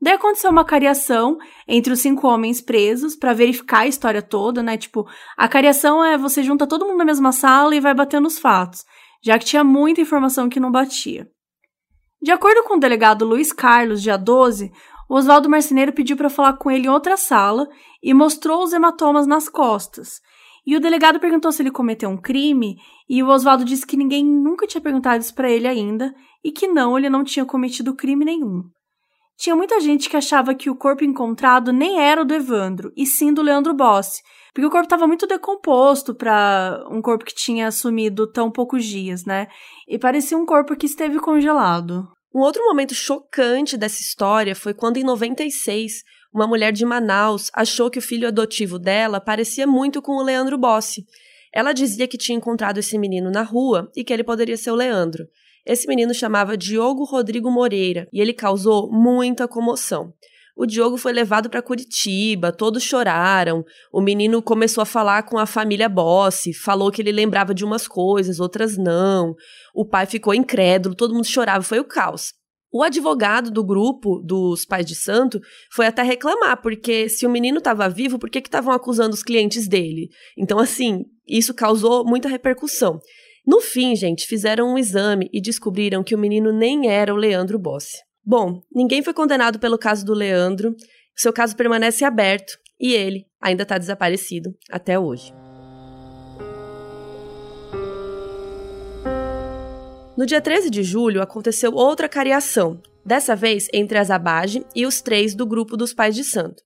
[0.00, 4.76] Daí aconteceu uma cariação entre os cinco homens presos para verificar a história toda, né?
[4.76, 8.38] Tipo, a cariação é você junta todo mundo na mesma sala e vai batendo os
[8.38, 8.84] fatos,
[9.22, 11.28] já que tinha muita informação que não batia.
[12.22, 14.72] De acordo com o delegado Luiz Carlos, dia 12,
[15.08, 17.68] o Oswaldo Marceneiro pediu para falar com ele em outra sala
[18.02, 20.20] e mostrou os hematomas nas costas,
[20.68, 22.76] e o delegado perguntou se ele cometeu um crime,
[23.08, 26.68] e o Oswaldo disse que ninguém nunca tinha perguntado isso para ele ainda, e que
[26.68, 28.64] não, ele não tinha cometido crime nenhum.
[29.38, 33.06] Tinha muita gente que achava que o corpo encontrado nem era o do Evandro, e
[33.06, 34.20] sim do Leandro Bossi,
[34.52, 39.24] porque o corpo estava muito decomposto para um corpo que tinha sumido tão poucos dias,
[39.24, 39.48] né?
[39.88, 42.06] E parecia um corpo que esteve congelado.
[42.34, 47.90] Um outro momento chocante dessa história foi quando, em 96, uma mulher de Manaus achou
[47.90, 51.06] que o filho adotivo dela parecia muito com o Leandro Bossi.
[51.52, 54.74] Ela dizia que tinha encontrado esse menino na rua e que ele poderia ser o
[54.74, 55.26] Leandro.
[55.64, 60.12] Esse menino chamava Diogo Rodrigo Moreira e ele causou muita comoção.
[60.56, 63.64] O Diogo foi levado para Curitiba, todos choraram.
[63.92, 67.86] O menino começou a falar com a família Bossi, falou que ele lembrava de umas
[67.86, 69.36] coisas, outras não.
[69.72, 72.32] O pai ficou incrédulo, todo mundo chorava, foi o caos.
[72.70, 75.40] O advogado do grupo dos pais de santo
[75.72, 79.66] foi até reclamar, porque se o menino estava vivo, por que estavam acusando os clientes
[79.66, 80.08] dele?
[80.36, 83.00] Então, assim, isso causou muita repercussão.
[83.46, 87.58] No fim, gente, fizeram um exame e descobriram que o menino nem era o Leandro
[87.58, 87.96] Bossi.
[88.22, 90.74] Bom, ninguém foi condenado pelo caso do Leandro,
[91.16, 95.32] seu caso permanece aberto e ele ainda está desaparecido até hoje.
[100.18, 105.00] No dia 13 de julho aconteceu outra cariação, dessa vez entre as Abage e os
[105.00, 106.60] três do grupo dos pais de santo.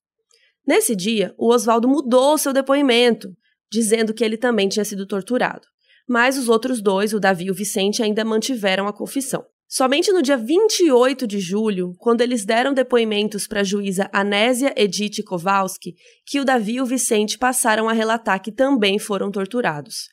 [0.67, 3.29] Nesse dia, o Oswaldo mudou seu depoimento,
[3.71, 5.69] dizendo que ele também tinha sido torturado.
[6.09, 9.45] Mas os outros dois, o Davi e o Vicente, ainda mantiveram a confissão.
[9.69, 15.23] Somente no dia 28 de julho, quando eles deram depoimentos para a juíza Anésia Edith
[15.27, 15.95] Kowalski,
[16.25, 20.07] que o Davi e o Vicente passaram a relatar que também foram torturados.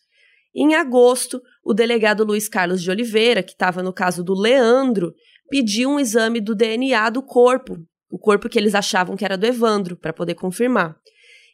[0.56, 5.14] Em agosto, o delegado Luiz Carlos de Oliveira, que estava no caso do Leandro,
[5.50, 7.78] pediu um exame do DNA do corpo,
[8.10, 10.95] o corpo que eles achavam que era do Evandro, para poder confirmar.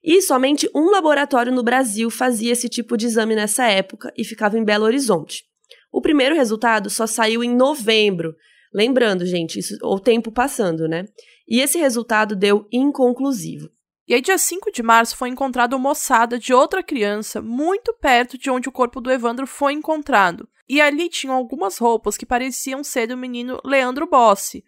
[0.04, 4.58] E somente um laboratório no Brasil fazia esse tipo de exame nessa época e ficava
[4.58, 5.43] em Belo Horizonte.
[5.91, 8.36] O primeiro resultado só saiu em novembro.
[8.74, 11.06] Lembrando, gente, isso, o tempo passando, né?
[11.48, 13.70] E esse resultado deu inconclusivo.
[14.08, 18.38] E aí, dia 5 de março, foi encontrada uma ossada de outra criança muito perto
[18.38, 20.47] de onde o corpo do Evandro foi encontrado.
[20.70, 24.64] E ali tinham algumas roupas que pareciam ser do menino Leandro Bossi.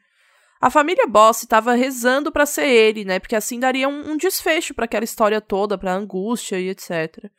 [0.59, 3.19] A família Bossi estava rezando para ser ele, né?
[3.19, 7.29] Porque assim daria um, um desfecho para aquela história toda, para angústia e etc.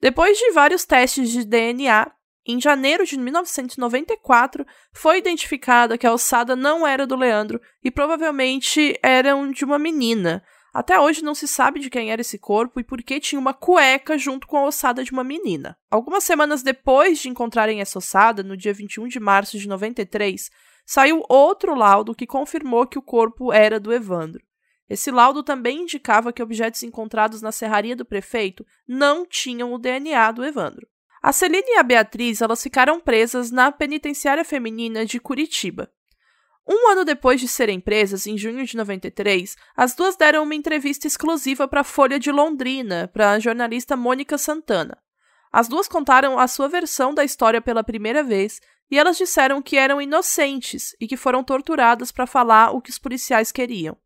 [0.00, 2.10] Depois de vários testes de DNA,
[2.46, 8.98] em janeiro de 1994, foi identificada que a ossada não era do Leandro e provavelmente
[9.02, 10.44] eram de uma menina.
[10.74, 13.54] Até hoje não se sabe de quem era esse corpo e por que tinha uma
[13.54, 15.78] cueca junto com a ossada de uma menina.
[15.88, 20.50] Algumas semanas depois de encontrarem essa ossada, no dia 21 de março de 93,
[20.84, 24.42] saiu outro laudo que confirmou que o corpo era do Evandro.
[24.90, 30.32] Esse laudo também indicava que objetos encontrados na serraria do prefeito não tinham o DNA
[30.32, 30.88] do Evandro.
[31.22, 35.88] A Celine e a Beatriz elas ficaram presas na penitenciária feminina de Curitiba.
[36.66, 41.06] Um ano depois de serem presas, em junho de 93, as duas deram uma entrevista
[41.06, 44.96] exclusiva para a Folha de Londrina, para a jornalista Mônica Santana.
[45.52, 48.60] As duas contaram a sua versão da história pela primeira vez
[48.90, 52.98] e elas disseram que eram inocentes e que foram torturadas para falar o que os
[52.98, 53.96] policiais queriam.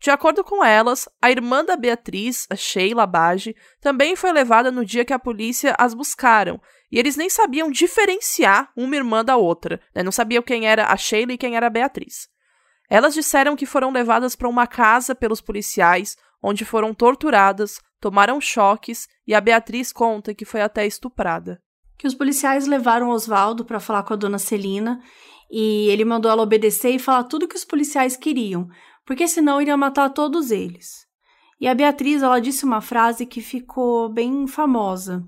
[0.00, 4.84] De acordo com elas, a irmã da Beatriz, a Sheila Bage, também foi levada no
[4.84, 9.80] dia que a polícia as buscaram, e eles nem sabiam diferenciar uma irmã da outra,
[9.94, 10.02] né?
[10.02, 12.28] não sabiam quem era a Sheila e quem era a Beatriz.
[12.88, 19.08] Elas disseram que foram levadas para uma casa pelos policiais, onde foram torturadas, tomaram choques
[19.26, 21.60] e a Beatriz conta que foi até estuprada.
[21.98, 25.00] Que os policiais levaram Oswaldo para falar com a dona Celina
[25.50, 28.68] e ele mandou ela obedecer e falar tudo que os policiais queriam,
[29.08, 31.08] porque senão iria matar todos eles.
[31.58, 35.24] E a Beatriz, ela disse uma frase que ficou bem famosa,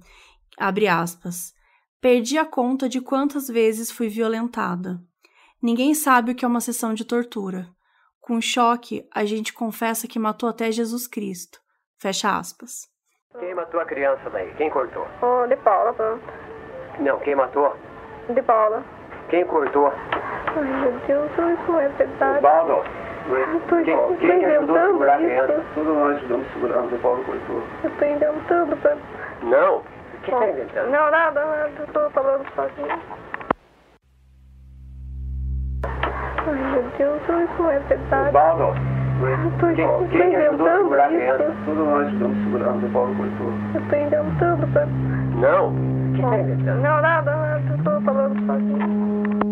[0.58, 1.54] abre aspas,
[1.98, 5.00] perdi a conta de quantas vezes fui violentada.
[5.62, 7.68] Ninguém sabe o que é uma sessão de tortura.
[8.20, 11.58] Com choque, a gente confessa que matou até Jesus Cristo.
[11.98, 12.86] Fecha aspas.
[13.38, 14.54] Quem matou a criança daí?
[14.56, 15.06] Quem cortou?
[15.22, 16.22] Oh, de Paula, pronto.
[17.00, 17.74] Não, quem matou?
[18.28, 18.84] De Paula.
[19.30, 19.86] Quem cortou?
[19.86, 22.36] Ai, meu Deus, isso é verdade.
[22.36, 23.09] Osvaldo.
[23.36, 25.52] Eu tô, Quem, tô quem ajudou a inventando segurar a criança?
[25.52, 25.62] isso.
[25.74, 27.62] Todos nós ajudamos a segurar, o Paulo cortou.
[27.84, 28.96] Eu tô inventando pra...
[29.42, 29.76] Não.
[29.78, 29.82] O
[30.22, 30.90] que tá inventando?
[30.90, 31.70] Não, nada, nada.
[31.78, 32.88] Eu tô falando sozinho.
[36.46, 38.28] Ai, meu Deus, isso não é verdade.
[38.28, 38.64] Osvaldo.
[39.20, 41.52] Eu tô, Quem, tô quem ajudou a segurar a inventando criança?
[41.52, 41.64] isso.
[41.66, 43.52] Todos nós ajudamos a segurar, o Paulo cortou.
[43.74, 44.86] Eu tô inventando pra...
[45.36, 45.68] Não.
[45.68, 46.80] O que tá inventando?
[46.80, 47.62] Não, nada, nada.
[47.70, 49.49] Eu tô falando sozinho.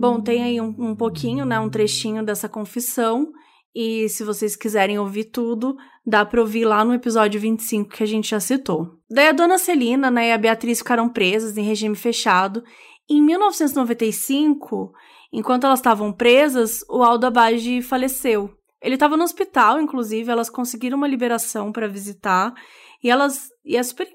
[0.00, 3.30] Bom, tem aí um, um pouquinho, né, um trechinho dessa confissão.
[3.74, 5.76] E se vocês quiserem ouvir tudo,
[6.06, 8.96] dá para ouvir lá no episódio 25 que a gente já citou.
[9.10, 12.64] Daí a dona Celina né, e a Beatriz ficaram presas em regime fechado.
[13.10, 14.90] Em 1995,
[15.30, 18.50] enquanto elas estavam presas, o Aldo Abage faleceu.
[18.80, 22.54] Ele estava no hospital, inclusive, elas conseguiram uma liberação para visitar.
[23.02, 23.48] E elas.
[23.64, 24.08] E é super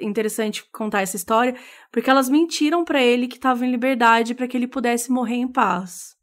[0.00, 1.54] interessante contar essa história,
[1.90, 5.48] porque elas mentiram para ele que estavam em liberdade para que ele pudesse morrer em
[5.50, 6.14] paz.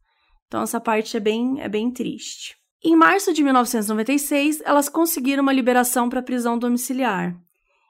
[0.48, 2.58] Então essa parte é bem, é bem triste.
[2.84, 7.36] Em março de 1996, elas conseguiram uma liberação para prisão domiciliar.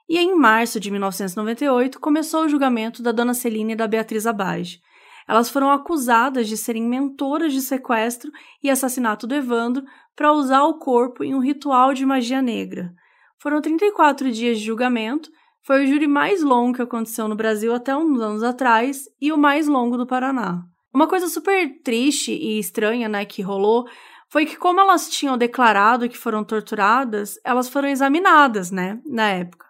[0.08, 4.80] E em março de 1998 começou o julgamento da dona Celine e da Beatriz Abage.
[5.28, 9.84] Elas foram acusadas de serem mentoras de sequestro e assassinato do Evandro
[10.16, 12.92] para usar o corpo em um ritual de magia negra.
[13.40, 15.30] Foram 34 dias de julgamento,
[15.62, 19.38] foi o júri mais longo que aconteceu no Brasil até uns anos atrás e o
[19.38, 20.62] mais longo do Paraná.
[20.92, 23.88] Uma coisa super triste e estranha, né, que rolou
[24.28, 29.64] foi que como elas tinham declarado que foram torturadas, elas foram examinadas, né, na época.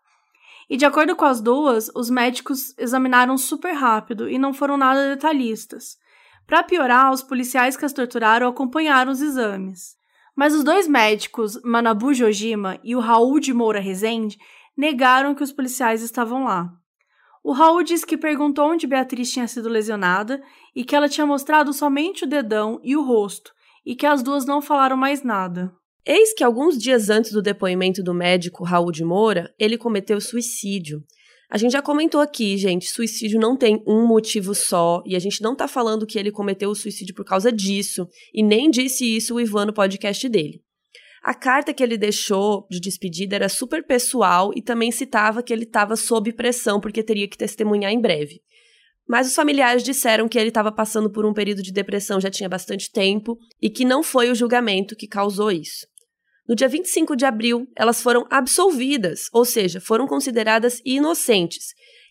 [0.69, 5.15] E de acordo com as duas, os médicos examinaram super rápido e não foram nada
[5.15, 5.97] detalhistas.
[6.45, 10.00] Para piorar, os policiais que as torturaram acompanharam os exames.
[10.41, 14.39] Mas os dois médicos, Manabu Jojima e o Raul de Moura Rezende,
[14.75, 16.73] negaram que os policiais estavam lá.
[17.45, 20.43] O Raul diz que perguntou onde Beatriz tinha sido lesionada
[20.75, 23.53] e que ela tinha mostrado somente o dedão e o rosto,
[23.85, 25.71] e que as duas não falaram mais nada.
[26.07, 31.03] Eis que alguns dias antes do depoimento do médico Raul de Moura, ele cometeu suicídio.
[31.51, 35.43] A gente já comentou aqui, gente, suicídio não tem um motivo só, e a gente
[35.43, 39.35] não tá falando que ele cometeu o suicídio por causa disso, e nem disse isso
[39.35, 40.63] o Ivan no podcast dele.
[41.25, 45.65] A carta que ele deixou de despedida era super pessoal e também citava que ele
[45.65, 48.41] estava sob pressão porque teria que testemunhar em breve.
[49.07, 52.49] Mas os familiares disseram que ele estava passando por um período de depressão já tinha
[52.49, 55.87] bastante tempo e que não foi o julgamento que causou isso.
[56.51, 61.67] No dia 25 de abril, elas foram absolvidas, ou seja, foram consideradas inocentes.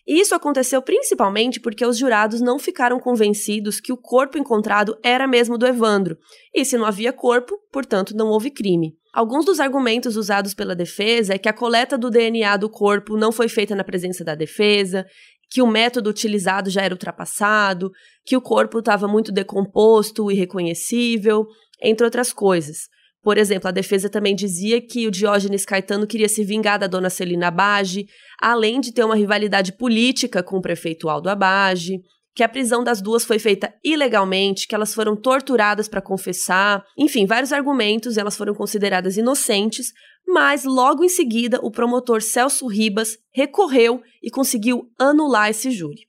[0.08, 5.26] E isso aconteceu principalmente porque os jurados não ficaram convencidos que o corpo encontrado era
[5.26, 6.16] mesmo do Evandro.
[6.54, 8.96] E se não havia corpo, portanto, não houve crime.
[9.12, 13.30] Alguns dos argumentos usados pela defesa é que a coleta do DNA do corpo não
[13.30, 15.04] foi feita na presença da defesa,
[15.50, 17.90] que o método utilizado já era ultrapassado,
[18.24, 21.44] que o corpo estava muito decomposto irreconhecível,
[21.82, 22.88] entre outras coisas.
[23.22, 27.10] Por exemplo, a defesa também dizia que o Diógenes Caetano queria se vingar da dona
[27.10, 28.06] Celina Abage,
[28.40, 32.00] além de ter uma rivalidade política com o prefeito Aldo Abage
[32.34, 37.26] que a prisão das duas foi feita ilegalmente, que elas foram torturadas para confessar, enfim,
[37.26, 39.92] vários argumentos, elas foram consideradas inocentes,
[40.26, 46.06] mas logo em seguida o promotor Celso Ribas recorreu e conseguiu anular esse júri.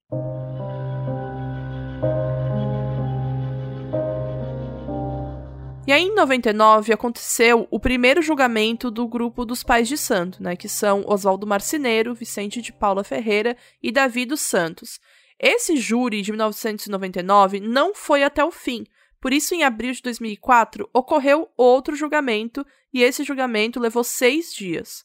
[5.87, 10.55] E aí, em 99, aconteceu o primeiro julgamento do grupo dos pais de santo, né?
[10.55, 14.99] Que são Oswaldo Marceneiro, Vicente de Paula Ferreira e Davi dos Santos.
[15.39, 18.85] Esse júri de 1999 não foi até o fim.
[19.19, 22.63] Por isso, em abril de 2004, ocorreu outro julgamento
[22.93, 25.03] e esse julgamento levou seis dias.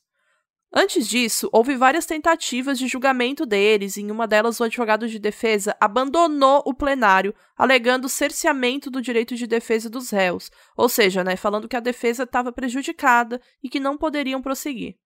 [0.72, 5.18] Antes disso, houve várias tentativas de julgamento deles, e em uma delas o advogado de
[5.18, 11.36] defesa abandonou o plenário, alegando cerceamento do direito de defesa dos réus, ou seja, né,
[11.36, 14.96] falando que a defesa estava prejudicada e que não poderiam prosseguir.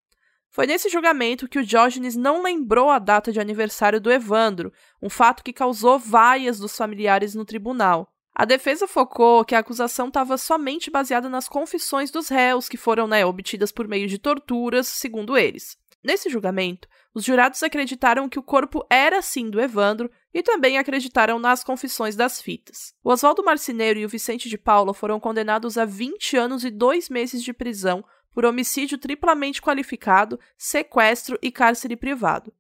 [0.50, 5.08] Foi nesse julgamento que o Diógenes não lembrou a data de aniversário do Evandro, um
[5.08, 8.12] fato que causou vaias dos familiares no tribunal.
[8.41, 13.07] A defesa focou que a acusação estava somente baseada nas confissões dos réus, que foram
[13.07, 15.76] né, obtidas por meio de torturas, segundo eles.
[16.03, 21.38] Nesse julgamento, os jurados acreditaram que o corpo era sim do Evandro e também acreditaram
[21.38, 22.95] nas confissões das fitas.
[23.05, 27.11] O Oswaldo Marceneiro e o Vicente de Paula foram condenados a 20 anos e dois
[27.11, 32.55] meses de prisão por homicídio triplamente qualificado, sequestro e cárcere privado.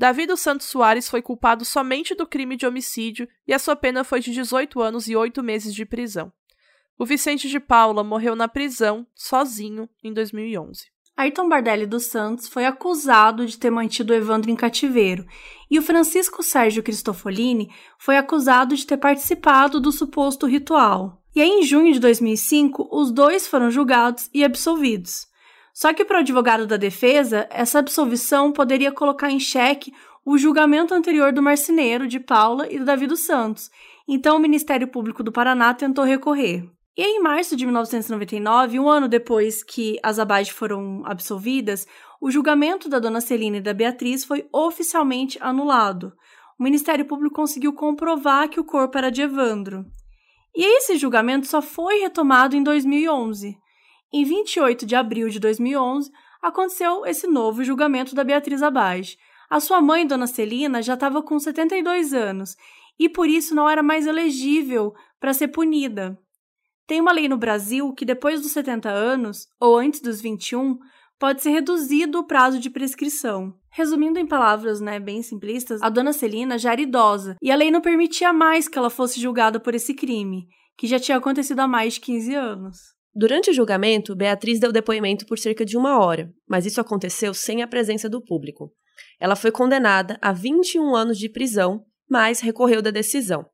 [0.00, 4.02] Davi dos Santos Soares foi culpado somente do crime de homicídio e a sua pena
[4.02, 6.32] foi de 18 anos e 8 meses de prisão.
[6.98, 10.86] O Vicente de Paula morreu na prisão, sozinho, em 2011.
[11.18, 15.26] Ayrton Bardelli dos Santos foi acusado de ter mantido Evandro em cativeiro,
[15.70, 21.22] e o Francisco Sérgio Cristofolini foi acusado de ter participado do suposto ritual.
[21.36, 25.28] E aí, em junho de 2005, os dois foram julgados e absolvidos.
[25.72, 29.92] Só que, para o advogado da defesa, essa absolvição poderia colocar em xeque
[30.24, 33.70] o julgamento anterior do marceneiro, de Paula e do Davi dos Santos.
[34.06, 36.68] Então, o Ministério Público do Paraná tentou recorrer.
[36.96, 41.86] E em março de 1999, um ano depois que as Abade foram absolvidas,
[42.20, 46.12] o julgamento da dona Celina e da Beatriz foi oficialmente anulado.
[46.58, 49.86] O Ministério Público conseguiu comprovar que o corpo era de Evandro.
[50.54, 53.56] E esse julgamento só foi retomado em 2011.
[54.12, 56.10] Em 28 de abril de 2011,
[56.42, 59.16] aconteceu esse novo julgamento da Beatriz Abage.
[59.48, 62.56] A sua mãe, Dona Celina, já estava com 72 anos
[62.98, 66.18] e por isso não era mais elegível para ser punida.
[66.86, 70.76] Tem uma lei no Brasil que depois dos 70 anos, ou antes dos 21,
[71.16, 73.54] pode ser reduzido o prazo de prescrição.
[73.70, 77.70] Resumindo em palavras né, bem simplistas, a dona Celina já era idosa e a lei
[77.70, 81.68] não permitia mais que ela fosse julgada por esse crime, que já tinha acontecido há
[81.68, 82.99] mais de 15 anos.
[83.14, 87.62] Durante o julgamento, Beatriz deu depoimento por cerca de uma hora, mas isso aconteceu sem
[87.62, 88.72] a presença do público.
[89.18, 93.44] Ela foi condenada a 21 anos de prisão, mas recorreu da decisão.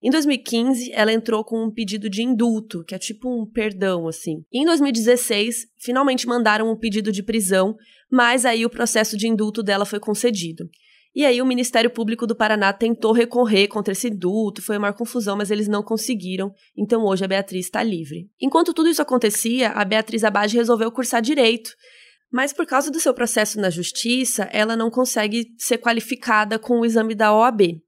[0.00, 4.44] Em 2015, ela entrou com um pedido de indulto, que é tipo um perdão, assim.
[4.52, 7.76] E em 2016, finalmente mandaram um pedido de prisão,
[8.10, 10.68] mas aí o processo de indulto dela foi concedido.
[11.18, 15.36] E aí o Ministério Público do Paraná tentou recorrer contra esse indulto, foi uma confusão,
[15.36, 18.30] mas eles não conseguiram, então hoje a Beatriz está livre.
[18.40, 21.72] Enquanto tudo isso acontecia, a Beatriz Abade resolveu cursar direito,
[22.30, 26.86] mas por causa do seu processo na justiça, ela não consegue ser qualificada com o
[26.86, 27.82] exame da OAB.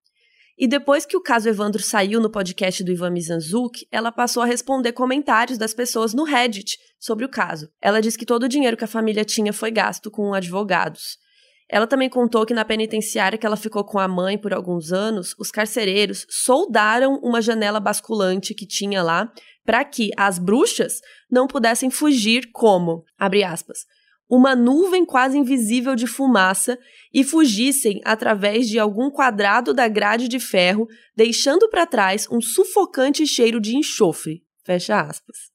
[0.58, 4.46] E depois que o caso Evandro saiu no podcast do Ivan Mizanzuki, ela passou a
[4.46, 7.68] responder comentários das pessoas no Reddit sobre o caso.
[7.80, 11.29] Ela diz que todo o dinheiro que a família tinha foi gasto com advogados.
[11.72, 15.36] Ela também contou que na penitenciária que ela ficou com a mãe por alguns anos,
[15.38, 19.32] os carcereiros soldaram uma janela basculante que tinha lá
[19.64, 21.00] para que as bruxas
[21.30, 23.86] não pudessem fugir como, abre aspas,
[24.28, 26.76] uma nuvem quase invisível de fumaça
[27.12, 33.26] e fugissem através de algum quadrado da grade de ferro, deixando para trás um sufocante
[33.26, 34.42] cheiro de enxofre.
[34.64, 35.49] Fecha aspas.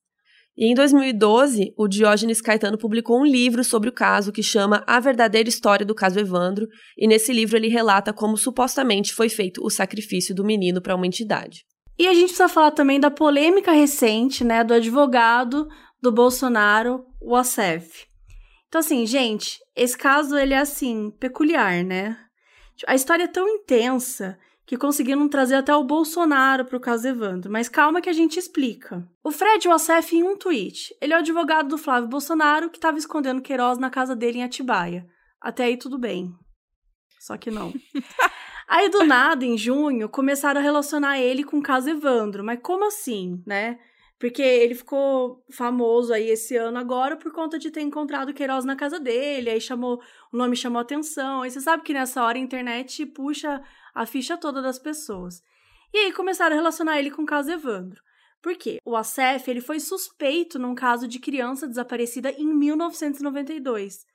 [0.58, 5.00] E em 2012, o Diógenes Caetano publicou um livro sobre o caso que chama A
[5.02, 9.70] Verdadeira História do Caso Evandro, e nesse livro ele relata como supostamente foi feito o
[9.70, 11.66] sacrifício do menino para uma entidade.
[12.00, 15.68] E a gente precisa falar também da polêmica recente, né, do advogado
[16.02, 18.06] do Bolsonaro, o Acef.
[18.68, 22.18] Então, assim, gente, esse caso ele é assim, peculiar, né?
[22.88, 27.52] A história é tão intensa que conseguiram trazer até o Bolsonaro para o caso Evandro,
[27.52, 29.08] mas calma que a gente explica.
[29.24, 32.98] O Fred Wassef em um tweet, ele é o advogado do Flávio Bolsonaro que estava
[32.98, 35.06] escondendo Queiroz na casa dele em Atibaia.
[35.40, 36.34] Até aí tudo bem.
[37.20, 37.72] Só que não.
[38.68, 42.88] aí do nada, em junho, começaram a relacionar ele com o caso Evandro, mas como
[42.88, 43.78] assim, né?
[44.18, 48.76] Porque ele ficou famoso aí esse ano agora por conta de ter encontrado Queiroz na
[48.76, 50.02] casa dele, aí chamou,
[50.32, 51.42] o nome chamou atenção.
[51.42, 53.62] Aí você sabe que nessa hora a internet puxa
[53.96, 55.42] a ficha toda das pessoas.
[55.94, 58.02] E aí começaram a relacionar ele com o caso Evandro.
[58.42, 58.80] Por quê?
[58.86, 64.06] O ACF ele foi suspeito num caso de criança desaparecida em 1992.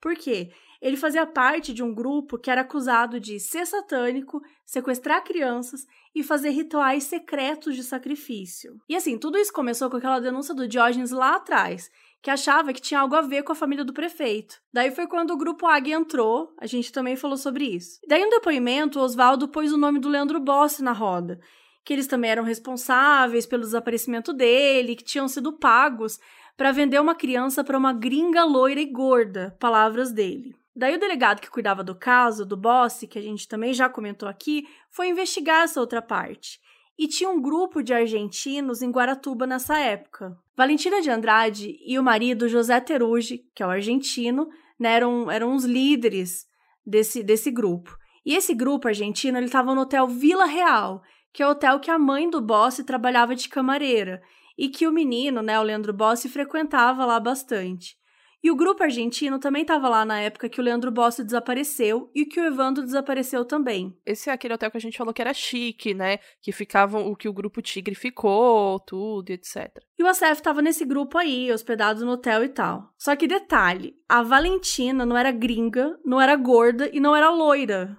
[0.00, 0.50] Por quê?
[0.80, 6.22] Ele fazia parte de um grupo que era acusado de ser satânico, sequestrar crianças e
[6.22, 8.80] fazer rituais secretos de sacrifício.
[8.88, 11.90] E assim, tudo isso começou com aquela denúncia do Diógenes lá atrás,
[12.22, 14.60] que achava que tinha algo a ver com a família do prefeito.
[14.72, 18.00] Daí foi quando o grupo Águia entrou, a gente também falou sobre isso.
[18.08, 21.38] Daí, um depoimento, o Oswaldo pôs o nome do Leandro Bossi na roda,
[21.84, 26.18] que eles também eram responsáveis pelo desaparecimento dele, que tinham sido pagos
[26.56, 30.56] para vender uma criança para uma gringa loira e gorda, palavras dele.
[30.74, 34.28] Daí o delegado que cuidava do caso, do Bossi, que a gente também já comentou
[34.28, 36.60] aqui, foi investigar essa outra parte.
[36.98, 40.36] E tinha um grupo de argentinos em Guaratuba nessa época.
[40.56, 45.54] Valentina de Andrade e o marido José Terugi, que é o argentino, né, eram, eram
[45.54, 46.46] os líderes
[46.84, 47.96] desse, desse grupo.
[48.26, 51.90] E esse grupo argentino, ele estava no hotel Vila Real, que é o hotel que
[51.90, 54.20] a mãe do Bossi trabalhava de camareira
[54.58, 57.97] e que o menino, né, o Leandro Bossi, frequentava lá bastante.
[58.42, 62.24] E o grupo argentino também estava lá na época que o Leandro Bossi desapareceu e
[62.24, 63.96] que o Evandro desapareceu também.
[64.06, 66.18] Esse é aquele hotel que a gente falou que era chique, né?
[66.40, 69.82] Que ficavam o que o grupo Tigre ficou, tudo, etc.
[69.98, 72.92] E o Acef estava nesse grupo aí, hospedado no hotel e tal.
[72.96, 77.96] Só que detalhe, a Valentina não era gringa, não era gorda e não era loira.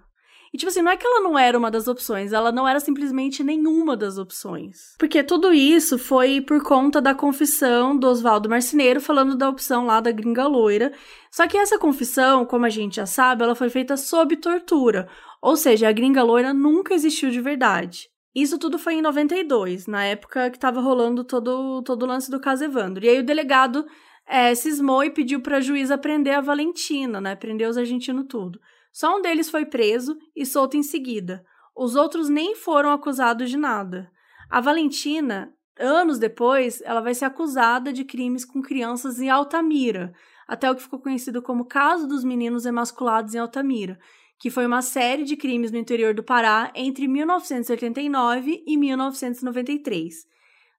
[0.54, 2.80] E, tipo assim, não é que ela não era uma das opções, ela não era
[2.80, 4.96] simplesmente nenhuma das opções.
[4.98, 10.00] Porque tudo isso foi por conta da confissão do Oswaldo Marceneiro falando da opção lá
[10.00, 10.92] da gringa loira.
[11.32, 15.08] Só que essa confissão, como a gente já sabe, ela foi feita sob tortura.
[15.42, 18.10] Ou seja, a gringa loira nunca existiu de verdade.
[18.34, 22.40] Isso tudo foi em 92, na época que estava rolando todo, todo o lance do
[22.40, 23.04] caso Evandro.
[23.04, 23.86] E aí o delegado
[24.28, 27.36] é, cismou e pediu para a juíza prender a Valentina, né?
[27.36, 28.60] Prender os argentinos tudo.
[28.92, 31.44] Só um deles foi preso e solto em seguida.
[31.76, 34.12] Os outros nem foram acusados de nada.
[34.50, 40.14] A Valentina, anos depois, ela vai ser acusada de crimes com crianças em Altamira,
[40.48, 44.00] até o que ficou conhecido como Caso dos Meninos Emasculados em Altamira,
[44.40, 50.26] que foi uma série de crimes no interior do Pará entre 1989 e 1993.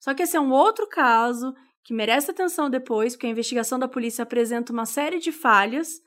[0.01, 1.55] Só que esse é um outro caso
[1.85, 6.01] que merece atenção depois, porque a investigação da polícia apresenta uma série de falhas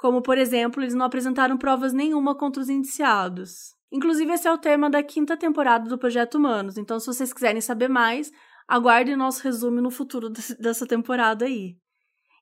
[0.00, 3.74] como, por exemplo, eles não apresentaram provas nenhuma contra os indiciados.
[3.92, 7.60] Inclusive, esse é o tema da quinta temporada do Projeto Humanos, então, se vocês quiserem
[7.60, 8.32] saber mais,
[8.66, 11.76] aguardem nosso resumo no futuro dessa temporada aí.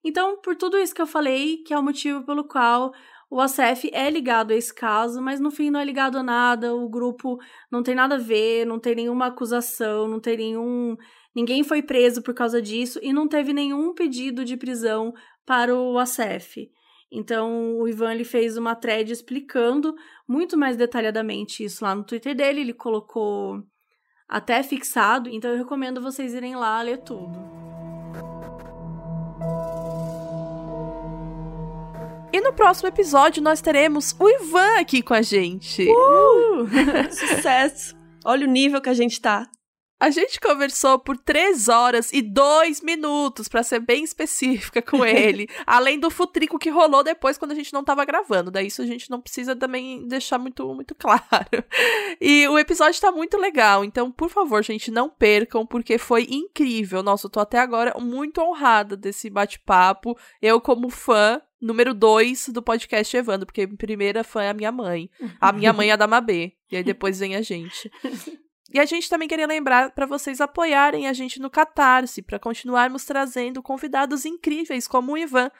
[0.04, 2.92] Então, por tudo isso que eu falei, que é o motivo pelo qual
[3.28, 6.76] o ACF é ligado a esse caso, mas no fim não é ligado a nada,
[6.76, 7.38] o grupo
[7.72, 10.96] não tem nada a ver, não tem nenhuma acusação, não tem nenhum.
[11.34, 15.12] Ninguém foi preso por causa disso e não teve nenhum pedido de prisão
[15.44, 16.70] para o ACF.
[17.11, 19.94] Então, o Ivan ele fez uma thread explicando
[20.26, 22.61] muito mais detalhadamente isso lá no Twitter dele.
[22.61, 23.62] Ele colocou
[24.28, 27.38] até fixado, então eu recomendo vocês irem lá ler tudo.
[32.30, 35.88] E no próximo episódio nós teremos o Ivan aqui com a gente.
[35.88, 36.68] Uh!
[37.11, 37.96] Sucesso!
[38.22, 39.48] Olha o nível que a gente tá.
[40.01, 45.49] A gente conversou por três horas e dois minutos, para ser bem específica com ele.
[45.66, 48.51] além do futrico que rolou depois quando a gente não tava gravando.
[48.51, 51.64] Daí isso a gente não precisa também deixar muito, muito claro.
[52.20, 53.84] E o episódio tá muito legal.
[53.84, 57.03] Então, por favor, gente, não percam, porque foi incrível.
[57.03, 60.16] Nossa, eu tô até agora muito honrada desse bate-papo.
[60.40, 64.70] Eu, como fã, número dois do podcast Evandro, porque a primeira fã é a minha
[64.70, 65.11] mãe.
[65.40, 66.53] A minha mãe é a da Mabê.
[66.70, 67.90] E aí depois vem a gente.
[68.72, 73.04] E a gente também queria lembrar para vocês apoiarem a gente no Catarse, para continuarmos
[73.04, 75.50] trazendo convidados incríveis como o Ivan,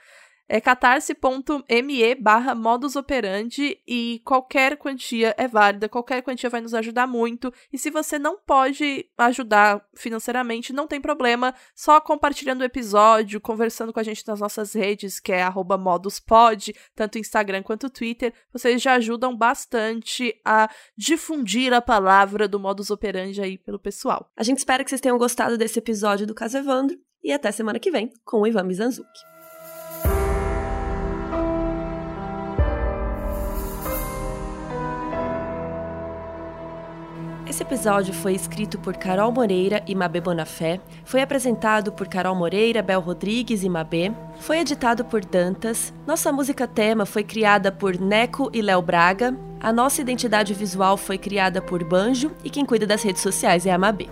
[0.49, 7.07] é catarse.me barra modus operandi e qualquer quantia é válida, qualquer quantia vai nos ajudar
[7.07, 7.53] muito.
[7.73, 13.93] E se você não pode ajudar financeiramente, não tem problema, só compartilhando o episódio, conversando
[13.93, 18.95] com a gente nas nossas redes, que é moduspod, tanto Instagram quanto Twitter, vocês já
[18.95, 24.31] ajudam bastante a difundir a palavra do modus operandi aí pelo pessoal.
[24.37, 27.79] A gente espera que vocês tenham gostado desse episódio do Caso Evandro e até semana
[27.79, 29.38] que vem com o Ivan Mizanzuki.
[37.59, 42.83] Esse episódio foi escrito por Carol Moreira e Mabê Bonafé, foi apresentado por Carol Moreira,
[42.83, 48.49] Bel Rodrigues e Mabê, foi editado por Dantas, nossa música tema foi criada por Neco
[48.55, 53.03] e Léo Braga, a nossa identidade visual foi criada por Banjo e quem cuida das
[53.03, 54.07] redes sociais é a Mabê.